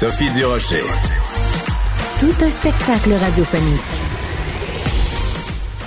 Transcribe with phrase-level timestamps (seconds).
[0.00, 0.84] Sophie Durocher.
[2.20, 3.80] Tout un spectacle radiophonique.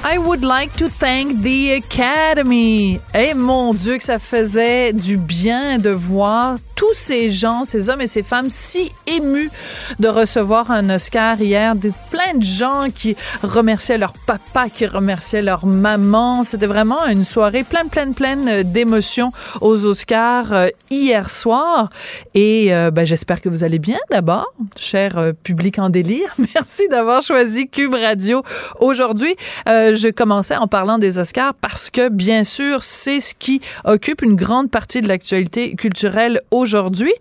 [0.04, 3.00] I would like to thank the Academy.
[3.14, 8.02] Eh mon Dieu que ça faisait du bien de voir tous ces gens, ces hommes
[8.02, 9.52] et ces femmes si émus
[10.00, 11.76] de recevoir un Oscar hier,
[12.10, 16.44] plein de gens qui remerciaient leur papa, qui remerciaient leur maman.
[16.44, 19.32] C'était vraiment une soirée pleine, pleine, pleine d'émotions
[19.62, 21.92] aux Oscars euh, hier soir.
[22.34, 26.34] Et euh, ben, j'espère que vous allez bien d'abord, cher euh, public en délire.
[26.56, 28.42] Merci d'avoir choisi Cube Radio
[28.80, 29.36] aujourd'hui.
[29.68, 34.36] je commençais en parlant des Oscars parce que, bien sûr, c'est ce qui occupe une
[34.36, 37.14] grande partie de l'actualité culturelle aujourd'hui aujourd'hui.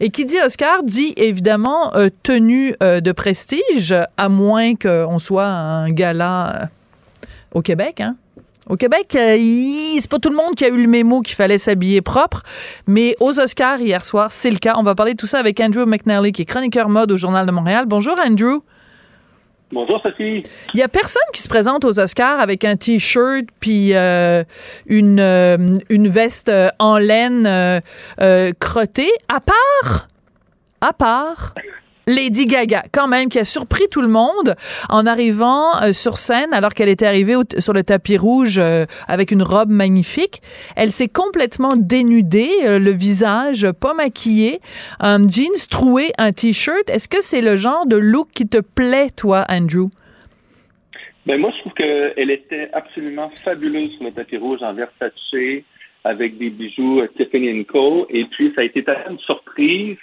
[0.00, 5.46] Et qui dit Oscar dit évidemment euh, tenue euh, de prestige, à moins qu'on soit
[5.46, 6.66] un gala euh,
[7.54, 8.00] au Québec.
[8.00, 8.16] Hein?
[8.68, 12.00] Au Québec, c'est pas tout le monde qui a eu le mémo qu'il fallait s'habiller
[12.00, 12.42] propre,
[12.86, 14.74] mais aux Oscars hier soir, c'est le cas.
[14.78, 17.44] On va parler de tout ça avec Andrew McNally, qui est chroniqueur mode au Journal
[17.46, 17.84] de Montréal.
[17.86, 18.62] Bonjour Andrew.
[19.74, 20.44] Bonjour Sophie.
[20.72, 24.44] Il y a personne qui se présente aux Oscars avec un t-shirt puis euh,
[24.86, 25.58] une euh,
[25.90, 27.82] une veste euh, en laine
[28.60, 30.08] crottée à part
[30.80, 31.54] à part
[32.06, 34.54] Lady Gaga, quand même, qui a surpris tout le monde
[34.90, 39.30] en arrivant euh, sur scène alors qu'elle était arrivée sur le tapis rouge euh, avec
[39.30, 40.42] une robe magnifique.
[40.76, 44.60] Elle s'est complètement dénudée, euh, le visage pas maquillé,
[45.00, 46.90] un jeans troué, un t-shirt.
[46.90, 49.88] Est-ce que c'est le genre de look qui te plaît, toi, Andrew?
[51.26, 55.12] Ben moi, je trouve qu'elle était absolument fabuleuse sur le tapis rouge en Versace
[56.04, 58.06] avec des bijoux Tiffany Co.
[58.10, 59.96] Et puis, ça a été tellement une surprise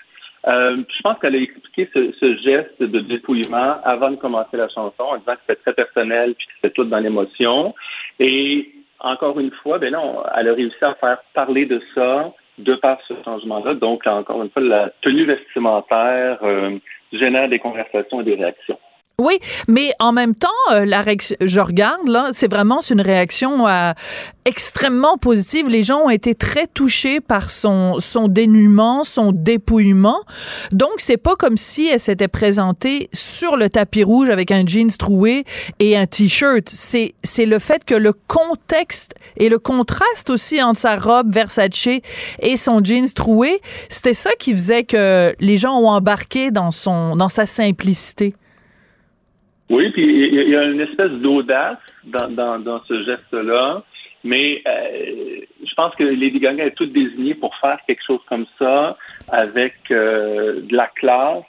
[0.48, 5.04] euh, je pense qu'elle a expliqué ce, geste de dépouillement avant de commencer la chanson
[5.04, 7.76] en disant que c'était très personnel puis que c'était tout dans l'émotion.
[8.20, 12.76] Et encore une fois, ben non, elle a réussi à faire parler de ça de
[12.76, 13.76] par ce changement-là.
[13.76, 16.78] Donc, encore une fois, la tenue vestimentaire euh,
[17.12, 18.80] génère des conversations et des réactions.
[19.22, 19.38] Oui,
[19.68, 21.04] mais en même temps, euh, la
[21.42, 23.94] je regarde là, c'est vraiment une réaction euh,
[24.46, 25.68] extrêmement positive.
[25.68, 30.22] Les gens ont été très touchés par son son dénuement, son dépouillement.
[30.72, 34.90] Donc c'est pas comme si elle s'était présentée sur le tapis rouge avec un jeans
[34.90, 35.44] troué
[35.78, 36.68] et un t-shirt.
[36.68, 42.00] C'est c'est le fait que le contexte et le contraste aussi entre sa robe Versace
[42.40, 47.16] et son jeans troué, c'était ça qui faisait que les gens ont embarqué dans son
[47.16, 48.34] dans sa simplicité.
[49.72, 53.82] Oui, puis il y a une espèce d'audace dans, dans, ce geste-là,
[54.22, 58.46] mais euh, je pense que Lady Gaga est toute désignée pour faire quelque chose comme
[58.60, 58.98] ça
[59.30, 61.46] avec euh, de la classe.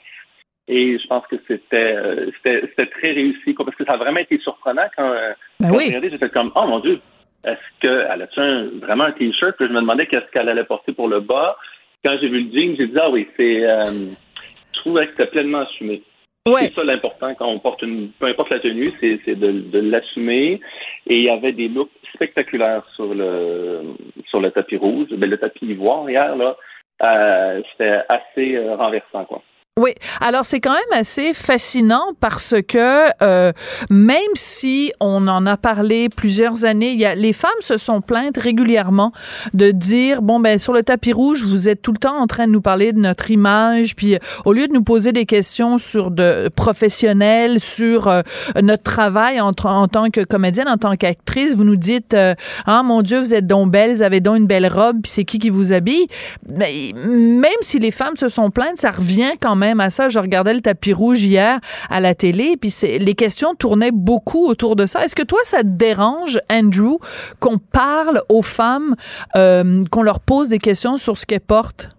[0.69, 4.37] Et je pense que c'était euh, c'était très réussi, parce que ça a vraiment été
[4.37, 5.13] surprenant quand,
[5.59, 5.79] ben oui.
[5.81, 7.01] j'ai regardé, j'étais comme oh mon dieu,
[7.43, 9.57] est-ce qu'elle a-tu vraiment un t-shirt?
[9.59, 11.57] je me demandais qu'est-ce qu'elle allait porter pour le bas.
[12.05, 15.59] Quand j'ai vu le jean, j'ai dit ah oui, c'est je trouvais que c'était pleinement
[15.59, 16.01] assumé.
[16.45, 20.59] C'est ça l'important quand on porte une, peu importe la tenue, c'est de, de l'assumer.
[21.07, 23.95] Et il y avait des looks spectaculaires sur le
[24.27, 26.57] sur le tapis rouge, ben, le tapis ivoire hier là,
[27.01, 29.41] euh, c'était assez euh, renversant quoi.
[29.79, 33.51] Oui, alors c'est quand même assez fascinant parce que euh,
[33.89, 37.99] même si on en a parlé plusieurs années, il y a, les femmes se sont
[37.99, 39.13] plaintes régulièrement
[39.55, 42.45] de dire bon ben sur le tapis rouge vous êtes tout le temps en train
[42.45, 46.11] de nous parler de notre image, puis au lieu de nous poser des questions sur
[46.11, 48.21] de professionnels, sur euh,
[48.61, 52.35] notre travail en, en, tant que comédienne, en tant qu'actrice, vous nous dites euh,
[52.67, 55.23] ah mon Dieu vous êtes donc belle, vous avez donc une belle robe, puis c'est
[55.23, 56.05] qui qui vous habille.
[56.47, 60.09] Mais, même si les femmes se sont plaintes, ça revient quand même même à ça.
[60.09, 64.75] Je regardais le tapis rouge hier à la télé, puis les questions tournaient beaucoup autour
[64.75, 65.03] de ça.
[65.03, 66.97] Est-ce que toi, ça te dérange, Andrew,
[67.39, 68.95] qu'on parle aux femmes,
[69.35, 71.89] euh, qu'on leur pose des questions sur ce qu'elles portent?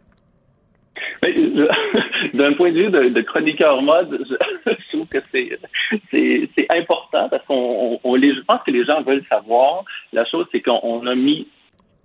[2.34, 4.26] D'un point de vue de, chroniqueur mode,
[4.66, 9.84] je, trouve que c'est important parce qu'on je pense que les gens veulent savoir.
[10.12, 11.46] La chose, c'est qu'on a mis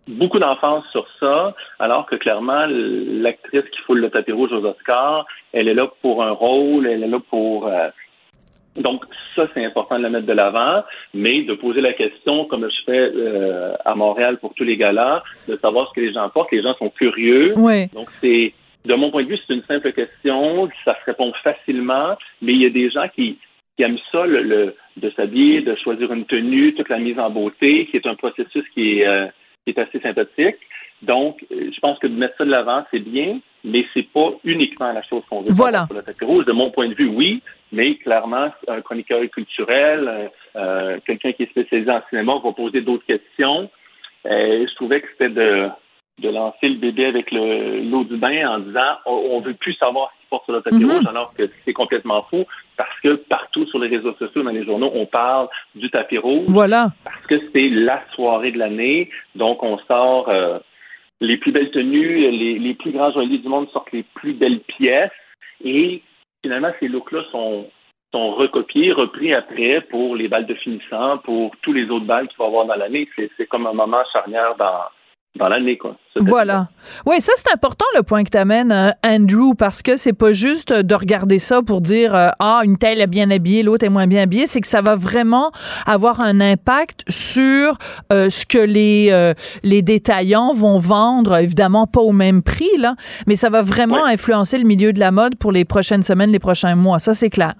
[0.09, 5.25] beaucoup d'enfance sur ça, alors que clairement, l'actrice qui foule le tapis rouge aux Oscars,
[5.53, 7.67] elle est là pour un rôle, elle est là pour...
[7.67, 7.89] Euh,
[8.75, 9.03] donc,
[9.35, 10.83] ça, c'est important de la mettre de l'avant,
[11.13, 15.23] mais de poser la question, comme je fais euh, à Montréal pour tous les galas,
[15.47, 16.51] de savoir ce que les gens portent.
[16.51, 17.55] Les gens sont curieux.
[17.57, 17.87] Oui.
[17.93, 18.53] Donc, c'est
[18.85, 22.61] de mon point de vue, c'est une simple question, ça se répond facilement, mais il
[22.61, 23.37] y a des gens qui,
[23.75, 27.87] qui aiment ça, le, de s'habiller, de choisir une tenue, toute la mise en beauté,
[27.87, 29.27] qui est un processus qui est, euh,
[29.65, 30.57] qui est assez sympathique.
[31.01, 34.31] Donc, euh, je pense que de mettre ça de l'avant, c'est bien, mais c'est pas
[34.43, 35.85] uniquement la chose qu'on veut voilà.
[35.85, 36.45] sur le tapis rouge.
[36.45, 37.41] De mon point de vue, oui,
[37.71, 43.05] mais clairement, un chroniqueur culturel, euh, quelqu'un qui est spécialisé en cinéma va poser d'autres
[43.05, 43.69] questions.
[44.25, 45.69] je trouvais que c'était de
[46.19, 50.11] de lancer le bébé avec l'eau du bain en disant on, ne veut plus savoir
[50.29, 50.91] porte sur le tapis mhm.
[50.91, 52.45] rouge, alors que c'est complètement faux
[52.77, 56.45] parce que partout sur les réseaux sociaux, dans les journaux, on parle du tapis rouge.
[56.47, 56.91] Voilà.
[57.03, 60.59] Parce que c'est la soirée de l'année, donc on sort euh,
[61.21, 65.11] les plus belles tenues, les, plus grands joailliers du monde sortent les plus belles pièces
[65.63, 66.01] et
[66.41, 67.67] finalement ces looks-là sont
[68.11, 72.37] sont recopiés, repris après pour les balles de finissant, pour tous les autres balles qu'il
[72.39, 73.07] va y avoir dans l'année.
[73.15, 74.81] C'est comme un moment charnière dans,
[75.37, 75.95] dans l'année, quoi.
[76.15, 76.69] Voilà.
[77.05, 80.33] Oui, ça, c'est important le point que tu amènes, euh, Andrew, parce que c'est pas
[80.33, 83.89] juste de regarder ça pour dire euh, Ah, une telle est bien habillée, l'autre est
[83.89, 84.47] moins bien habillée.
[84.47, 85.51] C'est que ça va vraiment
[85.85, 87.77] avoir un impact sur
[88.11, 89.33] euh, ce que les,
[89.63, 92.95] les détaillants vont vendre, évidemment pas au même prix, là,
[93.27, 96.39] mais ça va vraiment influencer le milieu de la mode pour les prochaines semaines, les
[96.39, 96.99] prochains mois.
[96.99, 97.53] Ça, c'est clair.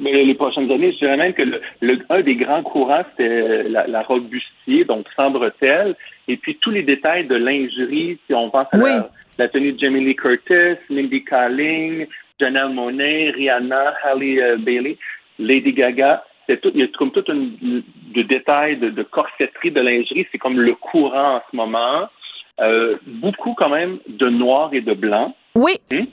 [0.00, 1.42] Mais les prochaines années, je dirais même que
[1.80, 5.94] le, un des grands courants, c'était la, la, robe bustier, donc sans bretelles,
[6.26, 8.78] et puis tous les détails de lingerie, si on pense à
[9.38, 12.06] la, tenue de Jamie Lee Curtis, Mindy Kaling,
[12.40, 14.96] Janelle Monet, Rihanna, Halle euh, Bailey,
[15.38, 19.70] Lady Gaga, c'est tout, il y a comme tout un de détails de, de corsetterie
[19.70, 22.08] de lingerie, c'est comme le courant en ce moment.
[22.60, 25.34] Euh, beaucoup quand même de noir et de blanc.
[25.54, 25.72] Oui.
[25.92, 26.04] Hein,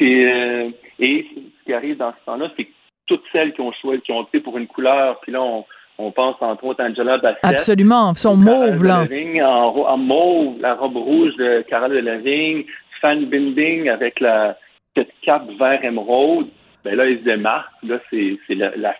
[0.00, 2.70] euh, et ce qui arrive dans ce temps-là, c'est que
[3.12, 6.36] toutes celles qui ont choisi, qui ont opté pour une couleur, puis là, on, pense
[6.40, 7.44] entre autres à Angela Bassett.
[7.44, 9.04] Absolument, son mauve, là.
[9.46, 12.64] En, mauve, la robe rouge de Carole Delevingne,
[13.00, 14.56] Fan Binding avec la,
[14.96, 16.48] cette cape vert émeraude.
[16.84, 17.70] Ben là, il se démarque.
[17.84, 18.94] Là, c'est, la, la,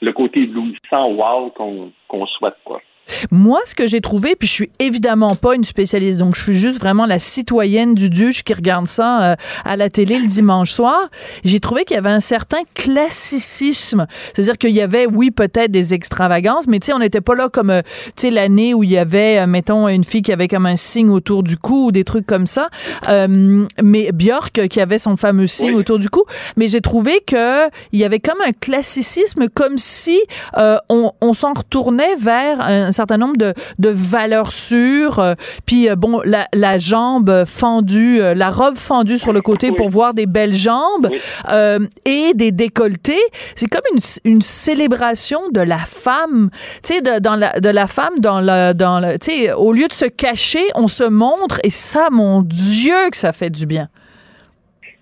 [0.00, 2.80] le côté éblouissant, wow, qu'on, qu'on souhaite, quoi.
[3.30, 6.58] Moi, ce que j'ai trouvé, puis je suis évidemment pas une spécialiste, donc je suis
[6.58, 10.72] juste vraiment la citoyenne du duche qui regarde ça euh, à la télé le dimanche
[10.72, 11.08] soir.
[11.44, 15.94] J'ai trouvé qu'il y avait un certain classicisme, c'est-à-dire qu'il y avait, oui, peut-être des
[15.94, 17.82] extravagances, mais tu sais, on n'était pas là comme, euh,
[18.16, 20.76] tu sais, l'année où il y avait, euh, mettons, une fille qui avait comme un
[20.76, 22.68] signe autour du cou ou des trucs comme ça.
[23.08, 26.24] mais Björk qui avait son fameux signe autour du cou.
[26.56, 30.20] Mais j'ai trouvé que il y avait comme un classicisme, comme si
[30.88, 35.18] on, on s'en retournait vers un certain nombre de, de valeurs sûres.
[35.18, 35.34] Euh,
[35.66, 39.88] puis, euh, bon, la, la, jambe fendue, euh, la robe fendue sur le côté pour
[39.88, 41.08] voir des belles jambes
[42.04, 43.22] et des décolletés.
[43.54, 46.50] C'est comme une, une célébration de la femme,
[46.82, 49.72] tu sais, de, dans la, de la femme dans le, dans le, tu sais, au
[49.72, 53.66] lieu de se cacher, on se montre et ça, mon Dieu, que ça fait du
[53.66, 53.88] bien.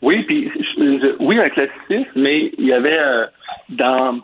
[0.03, 0.51] Oui, puis
[1.21, 2.99] oui, un classicisme, mais il y avait
[3.71, 4.21] dans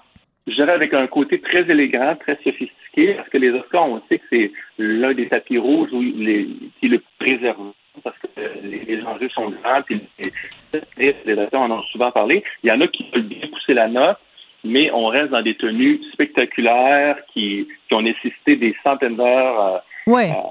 [0.51, 4.19] je dirais avec un côté très élégant, très sophistiqué, parce que les Oscars, on sait
[4.19, 6.49] que c'est l'un des tapis rouges où les,
[6.79, 7.71] qui est le préservé,
[8.03, 8.29] parce que
[8.63, 10.01] les, enjeux sont grands, puis
[10.97, 12.45] les, acteurs en ont souvent parlé.
[12.63, 14.19] Il y en a qui veulent bien pousser la note,
[14.65, 19.83] mais on reste dans des tenues spectaculaires qui, qui ont nécessité des centaines d'heures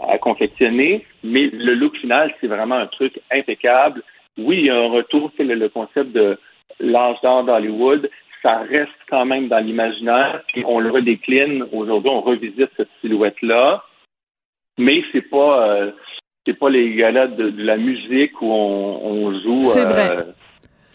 [0.08, 4.02] à, confectionner, mais le look final, c'est vraiment un truc impeccable.
[4.38, 6.40] Oui, il y a un retour, c'est le, concept de
[6.80, 8.10] l'âge d'or d'Hollywood,
[8.42, 11.66] ça reste quand même dans l'imaginaire, puis on le redécline.
[11.72, 13.84] Aujourd'hui, on revisite cette silhouette-là,
[14.78, 15.92] mais c'est pas euh,
[16.46, 20.24] c'est pas les galas de, la musique où on, joue euh,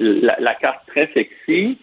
[0.00, 1.78] La, carte très sexy.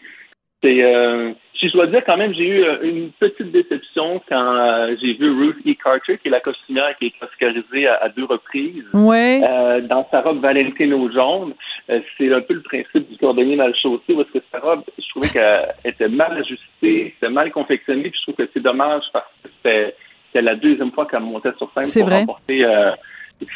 [0.64, 5.14] C'est euh, si je dois dire quand même, j'ai eu une petite déception quand j'ai
[5.14, 5.74] vu Ruth E.
[5.84, 9.42] Carter, qui est la costumière qui est oscarisée à, deux reprises, ouais.
[9.82, 11.54] dans sa robe Valentino jaune.
[11.90, 15.10] Euh, c'est un peu le principe du cordonnier mal chaussé, parce que sa robe, je
[15.10, 19.26] trouvais qu'elle était mal ajustée, c'était mal confectionnée, puis je trouve que c'est dommage parce
[19.44, 22.64] que c'était, la deuxième fois qu'elle montait sur scène pour remporter.
[22.64, 22.92] Euh,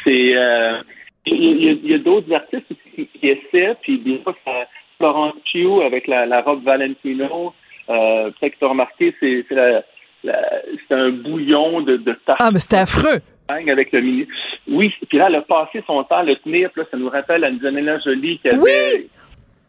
[0.04, 0.82] c'est, euh,
[1.24, 4.66] il y, a, d'autres artistes qui, essaient, puis des fois, ça,
[4.98, 7.54] Florence Pugh avec la, robe Valentino,
[7.86, 13.20] peut-être que tu as remarqué, c'est, c'est, un bouillon de, de Ah, mais c'était affreux!
[13.48, 14.34] avec le ministre.
[14.68, 16.70] Oui, puis là, elle a passé son temps à le tenir.
[16.70, 19.06] Puis là, ça nous rappelle Angelina Jolie qui avait,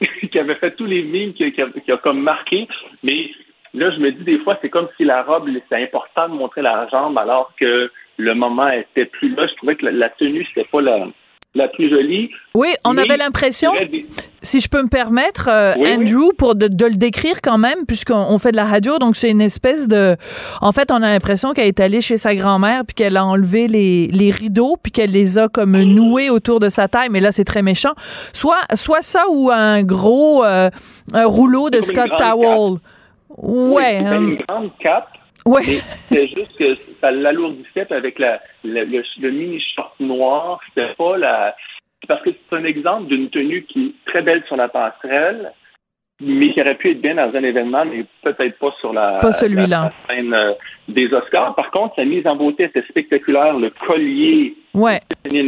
[0.32, 2.68] qui avait fait tous les mimes qui, qui, a, comme marqué.
[3.04, 3.30] Mais
[3.74, 6.62] là, je me dis des fois, c'est comme si la robe, c'est important de montrer
[6.62, 9.48] la jambe alors que le moment était plus là.
[9.48, 11.08] Je trouvais que la, tenue, c'était pas la,
[11.58, 12.30] la plus jolie.
[12.56, 13.72] Oui, on avait l'impression,
[14.42, 18.52] si je peux me permettre, euh, Andrew, pour de, le décrire quand même, puisqu'on fait
[18.52, 20.16] de la radio, donc c'est une espèce de...
[20.62, 23.68] En fait, on a l'impression qu'elle est allée chez sa grand-mère, puis qu'elle a enlevé
[23.68, 27.32] les, les rideaux, puis qu'elle les a comme noués autour de sa taille, mais là,
[27.32, 27.94] c'est très méchant.
[28.34, 30.44] Soit, soit ça ou un gros
[31.14, 32.80] un rouleau de Scott Towel.
[33.38, 34.00] Ouais.
[34.02, 35.10] Oui, une grande cape.
[35.48, 35.64] Ouais.
[36.10, 40.60] C'est juste que ça l'alourdissait avec la, le, mini short noir.
[40.68, 41.56] C'était pas la.
[42.08, 45.54] Parce que c'est un exemple d'une tenue qui est très belle sur la passerelle,
[46.20, 49.32] mais qui aurait pu être bien dans un événement, mais peut-être pas sur la, pas
[49.32, 50.54] scène euh,
[50.90, 51.56] des Oscars.
[51.56, 53.58] Par contre, sa mise en beauté était spectaculaire.
[53.58, 55.00] Le collier ouais.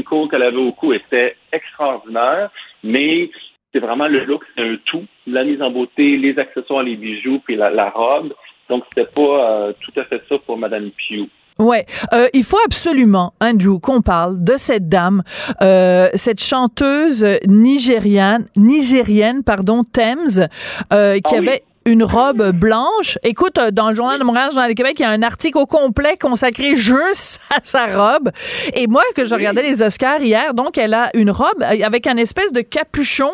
[0.06, 2.50] Cole qu'elle avait au cou était extraordinaire,
[2.84, 3.29] mais
[3.74, 5.06] c'est vraiment le look, c'est un tout.
[5.27, 8.34] La mise en beauté, les accessoires, les bijoux, puis la, robe.
[8.69, 11.27] Donc, c'était pas euh, tout à fait ça pour Madame Pugh.
[11.59, 15.23] Ouais, euh, il faut absolument, Andrew, qu'on parle de cette dame,
[15.61, 20.47] euh, cette chanteuse nigériane, nigérienne, pardon, Thames,
[20.93, 23.17] euh, qui ah avait une robe blanche.
[23.24, 25.24] Écoute, euh, dans le Journal de Montréal, le Journal du Québec, il y a un
[25.24, 28.29] article au complet consacré juste à sa robe.
[28.75, 32.17] Et moi, que je regardais les Oscars hier, donc elle a une robe avec un
[32.17, 33.31] espèce de capuchon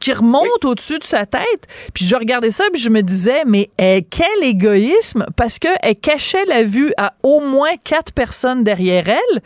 [0.00, 1.66] qui remonte au-dessus de sa tête.
[1.92, 6.46] Puis je regardais ça, puis je me disais, mais eh, quel égoïsme, parce qu'elle cachait
[6.46, 9.42] la vue à au moins quatre personnes derrière elle.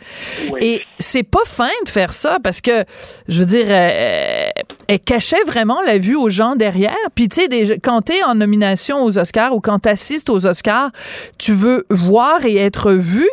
[0.61, 2.85] Et c'est pas fin de faire ça, parce que,
[3.27, 4.49] je veux dire, euh,
[4.87, 6.95] elle cachait vraiment la vue aux gens derrière.
[7.13, 8.52] Puis tu sais, quand t'es en nomination
[9.01, 10.91] aux Oscars ou quand tu assistes aux Oscars,
[11.39, 13.27] tu veux voir et être vu.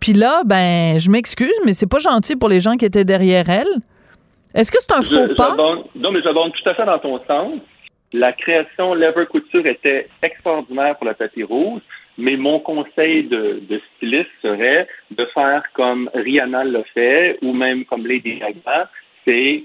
[0.00, 3.48] Puis là, ben, je m'excuse, mais c'est pas gentil pour les gens qui étaient derrière
[3.48, 3.80] elle.
[4.54, 5.54] Est-ce que c'est un faux pas?
[5.54, 7.60] Non, mais j'abonde tout à fait dans ton sens.
[8.12, 11.82] La création Lever Couture était extraordinaire pour la tapis rouge,
[12.16, 17.84] mais mon conseil de, de styliste serait de faire comme Rihanna l'a fait, ou même
[17.84, 18.88] comme Lady Gaga,
[19.24, 19.64] c'est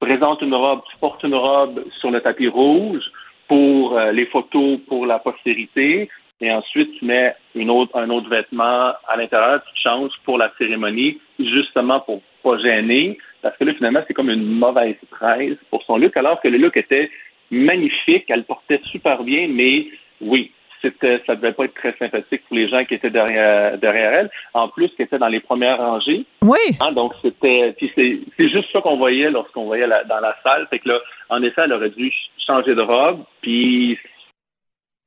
[0.00, 3.04] présente une robe, tu portes une robe sur le tapis rouge,
[3.50, 6.08] pour euh, les photos pour la postérité.
[6.40, 10.52] Et ensuite, tu mets une autre, un autre vêtement à l'intérieur, tu changes pour la
[10.56, 13.18] cérémonie, justement pour pas gêner.
[13.42, 16.58] Parce que là, finalement, c'est comme une mauvaise presse pour son look, alors que le
[16.58, 17.10] look était
[17.50, 19.86] magnifique, elle portait super bien, mais
[20.20, 24.12] oui, c'était, ça devait pas être très sympathique pour les gens qui étaient derrière, derrière
[24.12, 24.30] elle.
[24.54, 26.24] En plus, qui étaient dans les premières rangées.
[26.42, 26.58] Oui.
[26.80, 30.66] Hein, donc, c'était, c'est, c'est juste ça qu'on voyait lorsqu'on voyait dans la salle.
[30.70, 32.12] Fait que là, en effet, elle aurait dû
[32.46, 33.98] changer de robe, puis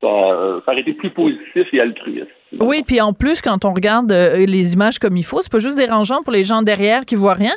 [0.00, 0.08] ça,
[0.64, 2.30] ça aurait été plus positif et altruiste.
[2.60, 5.58] Oui, puis en plus, quand on regarde euh, les images comme il faut, c'est pas
[5.58, 7.54] juste dérangeant pour les gens derrière qui voient rien,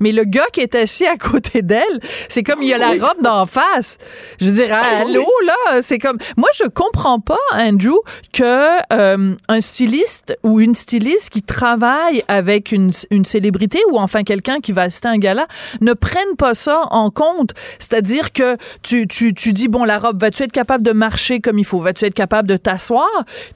[0.00, 2.90] mais le gars qui est assis à côté d'elle, c'est comme il y a la
[2.90, 3.98] robe d'en face.
[4.40, 6.18] Je veux dire, ah, allô, là, c'est comme...
[6.36, 7.98] Moi, je comprends pas, Andrew,
[8.32, 14.22] que euh, un styliste ou une styliste qui travaille avec une, une célébrité ou enfin
[14.22, 15.46] quelqu'un qui va assister à un gala
[15.80, 17.52] ne prenne pas ça en compte.
[17.78, 21.58] C'est-à-dire que tu, tu, tu dis, bon, la robe, vas-tu être capable de marcher comme
[21.58, 21.80] il faut?
[21.80, 23.08] Vas-tu être capable de t'asseoir?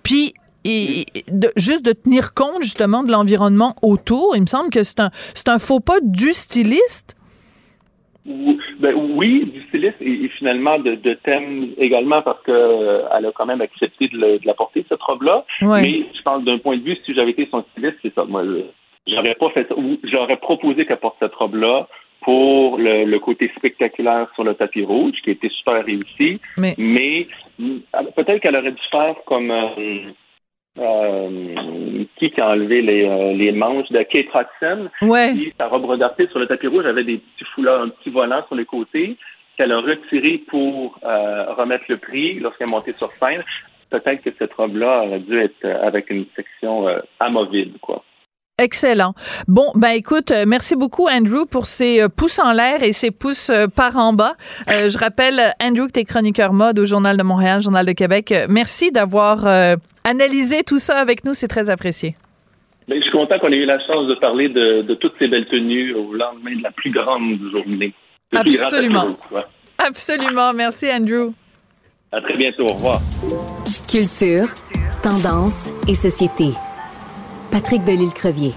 [0.02, 4.34] Puis et de, juste de tenir compte justement de l'environnement autour.
[4.36, 7.16] Il me semble que c'est un, c'est un faux pas du styliste.
[8.26, 13.32] Ben, oui, du styliste et, finalement de, de, thème également parce que euh, elle a
[13.32, 15.44] quand même accepté de, la porter cette robe-là.
[15.60, 18.24] Mais je pense d'un point de vue, si j'avais été son styliste, c'est ça.
[18.24, 18.42] Moi,
[19.06, 19.68] j'aurais pas fait
[20.04, 21.86] j'aurais proposé qu'elle porte cette robe-là
[22.22, 26.40] pour le, côté spectaculaire sur le tapis rouge, qui était super réussi.
[26.56, 27.26] Mais, mais
[28.16, 30.12] peut-être qu'elle aurait dû faire comme euh,
[30.78, 34.88] euh, qui a enlevé les, euh, les manches de Kate Hudson.
[35.02, 35.52] Ouais.
[35.58, 38.56] Sa robe redortée sur le tapis rouge avait des petits foulards, un petit volant sur
[38.56, 39.16] les côtés
[39.56, 43.44] qu'elle a retiré pour euh, remettre le prix lorsqu'elle est montée sur scène.
[43.90, 46.86] Peut-être que cette robe-là aurait dû être avec une section
[47.20, 48.02] amovible, quoi.
[48.62, 49.14] Excellent.
[49.48, 53.10] Bon, ben écoute, euh, merci beaucoup Andrew pour ces euh, pouces en l'air et ces
[53.10, 54.36] pouces euh, par en bas.
[54.68, 58.32] je rappelle Andrew que tu es chroniqueur mode au Journal de Montréal, Journal de Québec.
[58.48, 59.44] Merci d'avoir
[60.04, 62.14] analysé tout ça avec nous, c'est très apprécié.
[62.86, 65.46] Ben, je suis content qu'on ait eu la chance de parler de, toutes ces belles
[65.46, 67.92] tenues au lendemain de la plus grande journée.
[68.32, 69.16] Absolument.
[69.78, 70.52] Absolument.
[70.54, 71.32] Merci Andrew.
[72.12, 72.66] À très bientôt.
[72.66, 73.00] Au revoir.
[73.88, 74.46] Culture,
[75.02, 76.52] tendance et société.
[77.54, 78.50] Patrick Delisle-Crevier.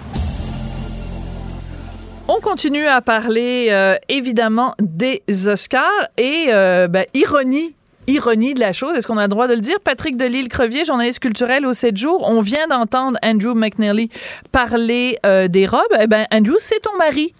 [2.27, 5.83] On continue à parler euh, évidemment des Oscars
[6.17, 7.75] et euh, ben, ironie
[8.07, 9.79] ironie de la chose, est-ce qu'on a le droit de le dire?
[9.83, 12.25] Patrick Delisle-Crevier, journaliste culturel au 7 jours.
[12.27, 14.09] On vient d'entendre Andrew McNally
[14.51, 15.83] parler euh, des robes.
[16.01, 17.33] Eh ben, Andrew, c'est ton mari.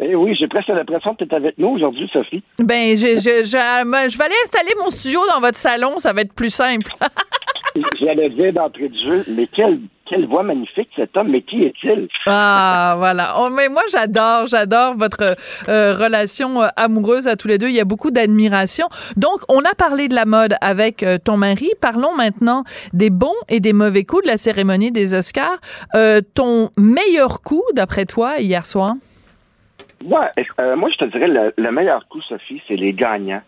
[0.00, 2.42] Eh oui, j'ai presque l'impression que tu es avec nous aujourd'hui, Sophie.
[2.58, 6.34] Ben, je, je, je, vais aller installer mon studio dans votre salon, ça va être
[6.34, 6.92] plus simple.
[7.98, 9.78] J'allais dire d'entrée de jeu, mais quel
[10.08, 12.08] quelle voix magnifique cet homme, mais qui est-il?
[12.26, 13.34] Ah, voilà.
[13.38, 15.36] Oh, mais moi, j'adore, j'adore votre
[15.68, 17.68] euh, relation euh, amoureuse à tous les deux.
[17.68, 18.86] Il y a beaucoup d'admiration.
[19.16, 21.70] Donc, on a parlé de la mode avec euh, ton mari.
[21.80, 25.58] Parlons maintenant des bons et des mauvais coups de la cérémonie des Oscars.
[26.34, 28.94] ton meilleur coup, d'après toi, hier soir?
[30.04, 33.42] moi, je te dirais, le, le meilleur coup, Sophie, c'est les gagnants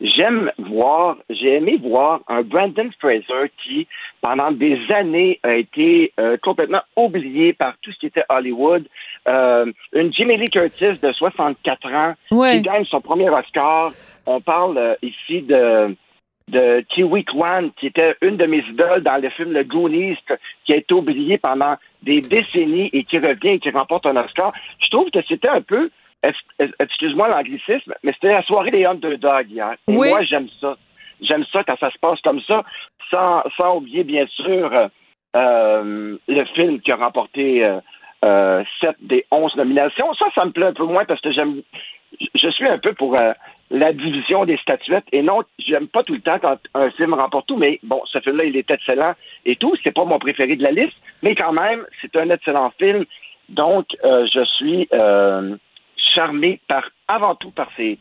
[0.00, 3.86] j'aime voir, j'ai aimé voir un Brandon Fraser qui,
[4.24, 8.86] pendant des années, a été euh, complètement oublié par tout ce qui était Hollywood.
[9.28, 13.92] Euh, une Jimmy Lee Curtis de 64 ans qui gagne son premier Oscar.
[14.26, 15.94] On parle euh, ici de
[16.48, 20.18] de Kiwi Kwan, qui était une de mes idoles dans le film Le Goonies,
[20.64, 24.52] qui a été oublié pendant des décennies et qui revient et qui remporte un Oscar.
[24.82, 25.90] Je trouve que c'était un peu
[26.78, 29.74] excuse-moi l'anglicisme, mais c'était la soirée des underdogs hier.
[29.86, 30.76] Et moi, j'aime ça.
[31.20, 32.64] J'aime ça quand ça se passe comme ça,
[33.10, 34.70] sans, oublier, bien sûr,
[35.36, 37.80] euh, le film qui a remporté euh,
[38.24, 40.12] euh, sept des onze nominations.
[40.14, 41.62] Ça, ça me plaît un peu moins parce que j'aime.
[42.34, 43.16] Je suis un peu pour
[43.70, 47.48] la division des statuettes et non, j'aime pas tout le temps quand un film remporte
[47.48, 49.74] tout, mais bon, ce film-là, il est excellent et tout.
[49.82, 53.04] C'est pas mon préféré de la liste, mais quand même, c'est un excellent film.
[53.48, 54.88] Donc, je suis
[56.14, 57.98] charmé par, avant tout par ces,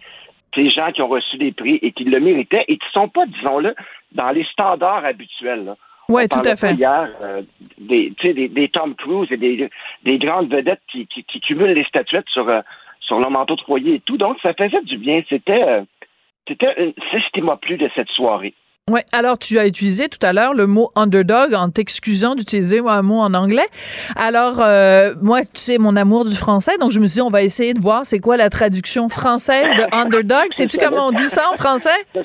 [0.55, 3.09] ces gens qui ont reçu des prix et qui le méritaient et qui ne sont
[3.09, 3.75] pas, disons-le,
[4.11, 5.75] dans les standards habituels.
[6.09, 6.73] Oui, tout à fait.
[6.73, 7.41] Hier, euh,
[7.77, 9.69] des, des, des, Tom Cruise et des,
[10.03, 12.61] des grandes vedettes qui, qui, cumulent les statuettes sur, euh,
[12.99, 14.17] sur leur manteau de foyer et tout.
[14.17, 15.23] Donc, ça faisait du bien.
[15.29, 15.81] C'était, euh,
[16.47, 18.53] c'était, c'est ce qui m'a plu de cette soirée.
[18.91, 23.01] Oui, alors tu as utilisé tout à l'heure le mot underdog en t'excusant d'utiliser un
[23.01, 23.65] mot en anglais.
[24.17, 27.29] Alors, euh, moi, tu sais, mon amour du français, donc je me suis dit, on
[27.29, 30.47] va essayer de voir c'est quoi la traduction française de underdog.
[30.49, 31.89] Sais-tu comment on dit ça en français?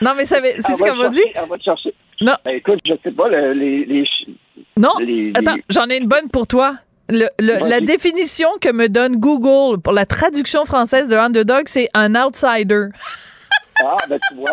[0.00, 1.20] Non, mais c'est ce qu'on on dit?
[1.42, 1.92] On va te chercher.
[2.20, 2.36] Non.
[2.44, 4.08] Ben, écoute, je sais pas, les, les,
[4.76, 4.92] Non,
[5.34, 6.76] attends, j'en ai une bonne pour toi.
[7.08, 12.14] Le, la définition que me donne Google pour la traduction française de underdog, c'est un
[12.14, 12.86] outsider.
[13.84, 14.50] Ah, ben tu vois.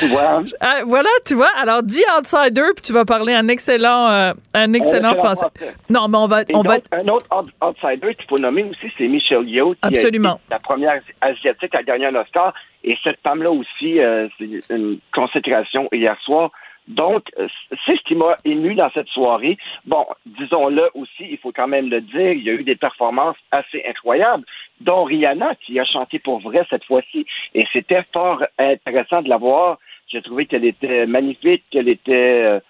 [0.00, 0.42] Tu vois.
[0.60, 1.50] Ah, voilà, tu vois.
[1.56, 5.46] Alors, dis outsider, puis tu vas parler un excellent, euh, un excellent, français.
[5.88, 6.78] Non, mais on va, on va.
[6.92, 7.26] Un autre
[7.62, 9.74] outsider qu'il faut nommer aussi, c'est Michelle Yeoh.
[9.82, 10.40] Absolument.
[10.50, 12.52] la première asiatique à gagner un Oscar.
[12.84, 16.50] Et cette femme-là aussi, euh, c'est une consécration hier soir.
[16.88, 17.48] Donc, euh,
[17.84, 19.58] c'est ce qui m'a ému dans cette soirée.
[19.86, 23.36] Bon, disons-le aussi, il faut quand même le dire, il y a eu des performances
[23.50, 24.44] assez incroyables,
[24.80, 27.26] dont Rihanna, qui a chanté pour vrai cette fois-ci.
[27.54, 29.78] Et c'était fort intéressant de la voir.
[30.08, 32.42] J'ai trouvé qu'elle était magnifique, qu'elle était...
[32.44, 32.60] Euh,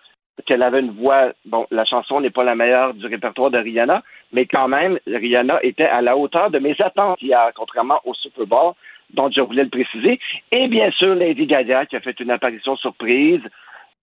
[0.44, 4.02] qu'elle avait une voix, bon, la chanson n'est pas la meilleure du répertoire de Rihanna,
[4.32, 8.46] mais quand même, Rihanna était à la hauteur de mes attentes hier, contrairement au Super
[8.46, 8.72] Bowl,
[9.14, 10.20] dont je voulais le préciser.
[10.52, 13.40] Et bien sûr, Lady Gaga, qui a fait une apparition surprise,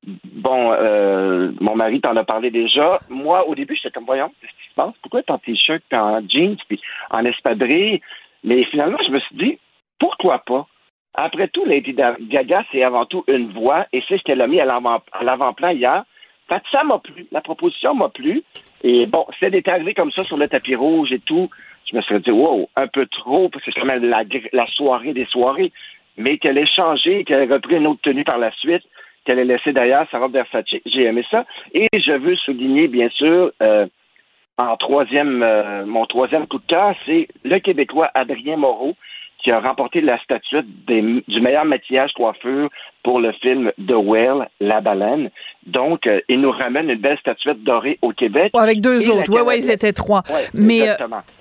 [0.06, 3.00] Bon, euh, mon mari t'en a parlé déjà.
[3.10, 4.94] Moi, au début, j'étais comme, voyons, qu'est-ce qui se passe?
[5.02, 8.02] Pourquoi t'es en t-shirt, en jeans, puis en espadrille?
[8.44, 9.60] Mais finalement, je me suis dit,
[10.00, 10.68] pourquoi pas?
[11.14, 14.60] Après tout, Lady Gaga, c'est avant tout une voix, et c'est ce qu'elle a mis
[14.60, 16.04] à l'avant-plan hier.
[16.50, 17.26] Fait ça m'a plu.
[17.32, 18.44] La proposition m'a plu.
[18.84, 21.50] Et bon, c'est d'être arrivé comme ça sur le tapis rouge et tout.
[21.90, 24.68] Je me suis dit, wow, un peu trop, parce que c'est quand même la, la
[24.68, 25.72] soirée des soirées.
[26.18, 28.84] Mais qu'elle ait changé, qu'elle ait repris une autre tenue par la suite,
[29.26, 30.66] qu'elle a laissé derrière sa robe Versace.
[30.86, 31.46] J'ai aimé ça.
[31.74, 33.88] Et je veux souligner, bien sûr, euh,
[34.58, 38.96] en troisième, euh, mon troisième coup de cœur, c'est le Québécois Adrien Moreau,
[39.40, 42.70] qui a remporté la statuette du meilleur maquillage coiffure
[43.04, 45.30] pour le film The Whale, La Baleine.
[45.66, 48.52] Donc, euh, il nous ramène une belle statuette dorée au Québec.
[48.54, 49.32] Avec deux autres.
[49.32, 50.24] Oui, oui, c'était trois.
[50.54, 50.96] mais, euh,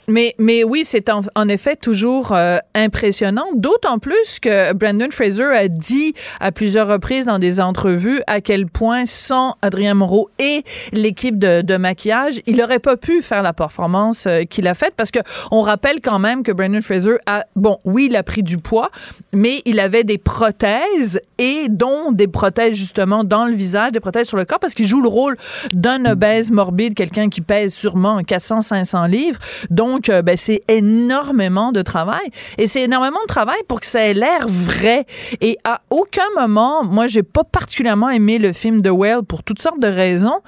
[0.07, 5.69] mais, mais oui, c'est en, effet toujours euh, impressionnant, d'autant plus que Brandon Fraser a
[5.69, 11.39] dit à plusieurs reprises dans des entrevues à quel point sans Adrien Moreau et l'équipe
[11.39, 15.19] de, de, maquillage, il n'aurait pas pu faire la performance qu'il a faite parce que
[15.51, 18.91] on rappelle quand même que Brandon Fraser a, bon, oui, il a pris du poids,
[19.33, 24.29] mais il avait des prothèses et dont des prothèses justement dans le visage, des prothèses
[24.29, 25.37] sur le corps parce qu'il joue le rôle
[25.73, 29.39] d'un obèse morbide, quelqu'un qui pèse sûrement 400-500 livres.
[29.71, 32.29] Donc, euh, ben, c'est énormément de travail.
[32.59, 35.07] Et c'est énormément de travail pour que ça ait l'air vrai.
[35.41, 39.61] Et à aucun moment, moi, j'ai pas particulièrement aimé le film The Whale pour toutes
[39.61, 40.41] sortes de raisons,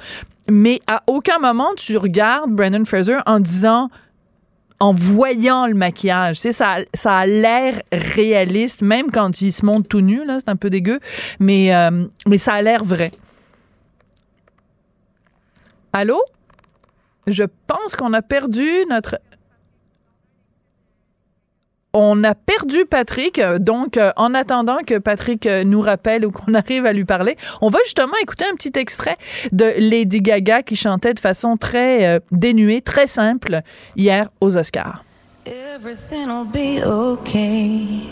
[0.50, 3.88] mais à aucun moment tu regardes Brandon Fraser en disant
[4.84, 6.36] en voyant le maquillage.
[6.36, 10.50] C'est ça, ça a l'air réaliste, même quand il se montre tout nu, là, c'est
[10.50, 11.00] un peu dégueu,
[11.40, 13.10] mais, euh, mais ça a l'air vrai.
[15.94, 16.22] Allô?
[17.26, 19.18] Je pense qu'on a perdu notre.
[21.94, 23.40] On a perdu Patrick.
[23.60, 27.78] Donc, en attendant que Patrick nous rappelle ou qu'on arrive à lui parler, on va
[27.84, 29.16] justement écouter un petit extrait
[29.52, 33.60] de Lady Gaga qui chantait de façon très dénuée, très simple
[33.96, 35.04] hier aux Oscars.
[35.46, 38.08] Everything will be okay.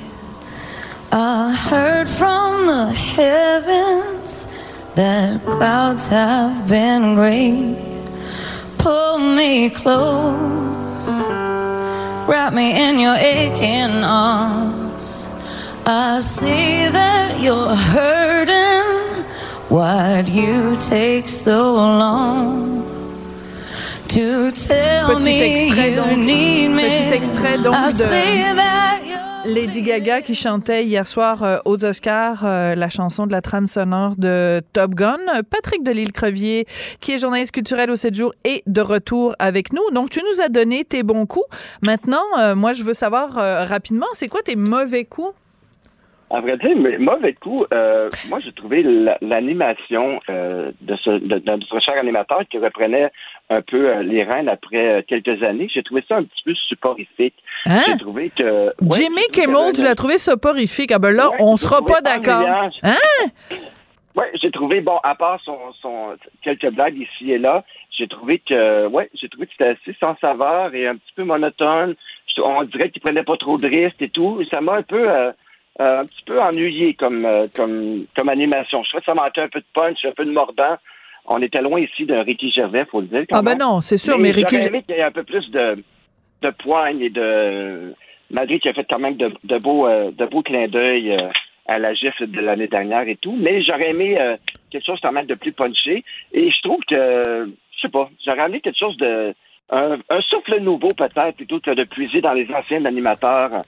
[1.10, 4.46] I heard from the heavens
[4.94, 7.16] that clouds have been.
[8.78, 11.08] Pull me close,
[12.26, 15.28] wrap me in your aching arms.
[15.84, 19.24] I see that you're hurting.
[19.68, 22.82] Why'd you take so long?
[24.08, 28.04] To tell petit extrait donc, petit extrait donc de
[29.44, 33.66] Lady Gaga qui chantait hier soir euh, aux Oscars euh, la chanson de la trame
[33.66, 35.18] sonore de Top Gun.
[35.50, 36.66] Patrick Delisle-Crevier,
[37.00, 39.82] qui est journaliste culturel au 7 jours, est de retour avec nous.
[39.92, 41.46] Donc, tu nous as donné tes bons coups.
[41.80, 45.34] Maintenant, euh, moi, je veux savoir rapidement, c'est quoi tes mauvais coups?
[46.32, 47.64] À vrai dire, mais mauvais coup,
[48.28, 48.82] moi j'ai trouvé
[49.20, 53.10] l'animation de, ce, de, notre cher animateur qui reprenait
[53.52, 55.68] un peu euh, les reines après euh, quelques années.
[55.72, 57.34] J'ai trouvé ça un petit peu soporifique.
[57.66, 57.82] Hein?
[57.86, 58.72] J'ai trouvé que...
[58.90, 60.92] Jimmy Kimmel, tu l'as trouvé soporifique.
[60.92, 62.46] Ah ben là, on sera pas d'accord.
[62.82, 62.96] Hein?
[64.14, 66.08] Oui, j'ai trouvé, bon, à part son, son
[66.42, 67.64] quelques blagues ici et là,
[67.96, 71.24] j'ai trouvé que ouais, j'ai trouvé que c'était assez sans saveur et un petit peu
[71.24, 71.94] monotone.
[72.36, 74.42] On dirait qu'il prenait pas trop de risques et tout.
[74.50, 75.08] Ça m'a un peu
[75.82, 78.82] euh, un petit peu ennuyé comme comme comme animation.
[78.82, 80.76] Je trouvais que ça manquait un peu de punch, un peu de mordant
[81.26, 83.24] on était loin ici de Ricky Gervais, faut le dire.
[83.32, 85.82] ah ben non, c'est sûr, mais, Ricky aimé qu'il y ait un peu plus de,
[86.42, 87.94] de poigne et de...
[88.30, 91.28] Malgré qu'il a fait quand même de, de beaux, euh, de beaux clins d'œil euh,
[91.66, 94.36] à la GIF de l'année dernière et tout, mais j'aurais aimé euh,
[94.70, 96.02] quelque chose quand même de plus punché.
[96.32, 99.34] Et je trouve que, je sais pas, j'aurais aimé quelque chose de...
[99.70, 103.62] Un, un souffle nouveau peut-être, plutôt que de puiser dans les anciens animateurs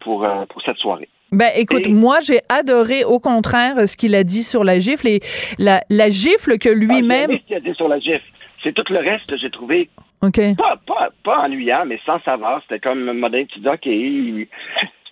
[0.00, 1.08] pour, pour cette soirée.
[1.30, 5.20] Ben, écoute, moi, j'ai adoré, au contraire, ce qu'il a dit sur la gifle et
[5.58, 7.30] la, la gifle que lui-même.
[7.30, 8.24] Ah, ce qu'il a dit sur la gifle.
[8.62, 9.88] C'est tout le reste, j'ai trouvé.
[10.22, 10.40] OK.
[10.56, 12.62] Pas, pas, pas ennuyant, mais sans savoir.
[12.62, 14.48] C'était comme modèle qui dit, OK, il,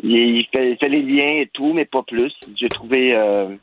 [0.03, 2.33] il, fait, les liens et tout, mais pas plus.
[2.57, 3.55] J'ai trouvé euh,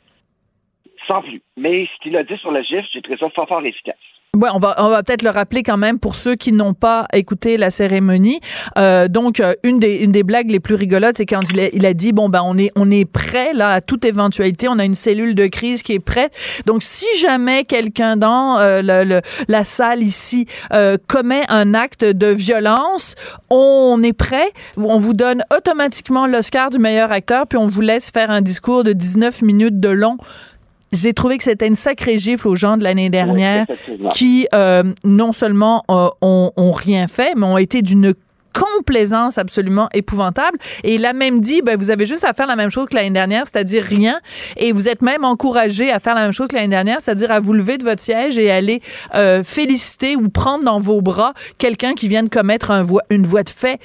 [1.07, 1.41] sans plus.
[1.57, 3.95] Mais ce qu'il a dit sur la gifle, j'ai trouvé ça fort, fort efficace.
[4.35, 7.05] Ouais, on va on va peut-être le rappeler quand même pour ceux qui n'ont pas
[7.13, 8.39] écouté la cérémonie.
[8.79, 11.93] Euh, donc euh, une des une des blagues les plus rigolotes, c'est quand il a,
[11.93, 14.95] dit bon ben on est on est prêt là à toute éventualité, on a une
[14.95, 16.33] cellule de crise qui est prête.
[16.65, 22.25] Donc si jamais quelqu'un dans euh, le, la salle ici euh, commet un acte de
[22.25, 23.13] violence,
[23.51, 28.09] on est prêt, on vous donne automatiquement l'Oscar du meilleur acteur puis on vous laisse
[28.09, 30.17] faire un discours de 19 minutes de long
[30.93, 33.65] j'ai trouvé que c'était une sacrée gifle aux gens de l'année dernière
[34.13, 38.13] qui euh, non seulement euh, ont, ont, rien fait, mais ont été d'une
[38.53, 40.57] complaisance absolument épouvantable.
[40.83, 42.95] Et il a même dit, ben, vous avez juste à faire la même chose que
[42.95, 44.19] l'année dernière, c'est-à-dire rien.
[44.57, 47.39] Et vous êtes même encouragé à faire la même chose que l'année dernière, c'est-à-dire à
[47.39, 48.81] vous lever de votre siège et aller
[49.15, 53.43] euh, féliciter ou prendre dans vos bras quelqu'un qui vient de commettre un une voie
[53.43, 53.79] de fait.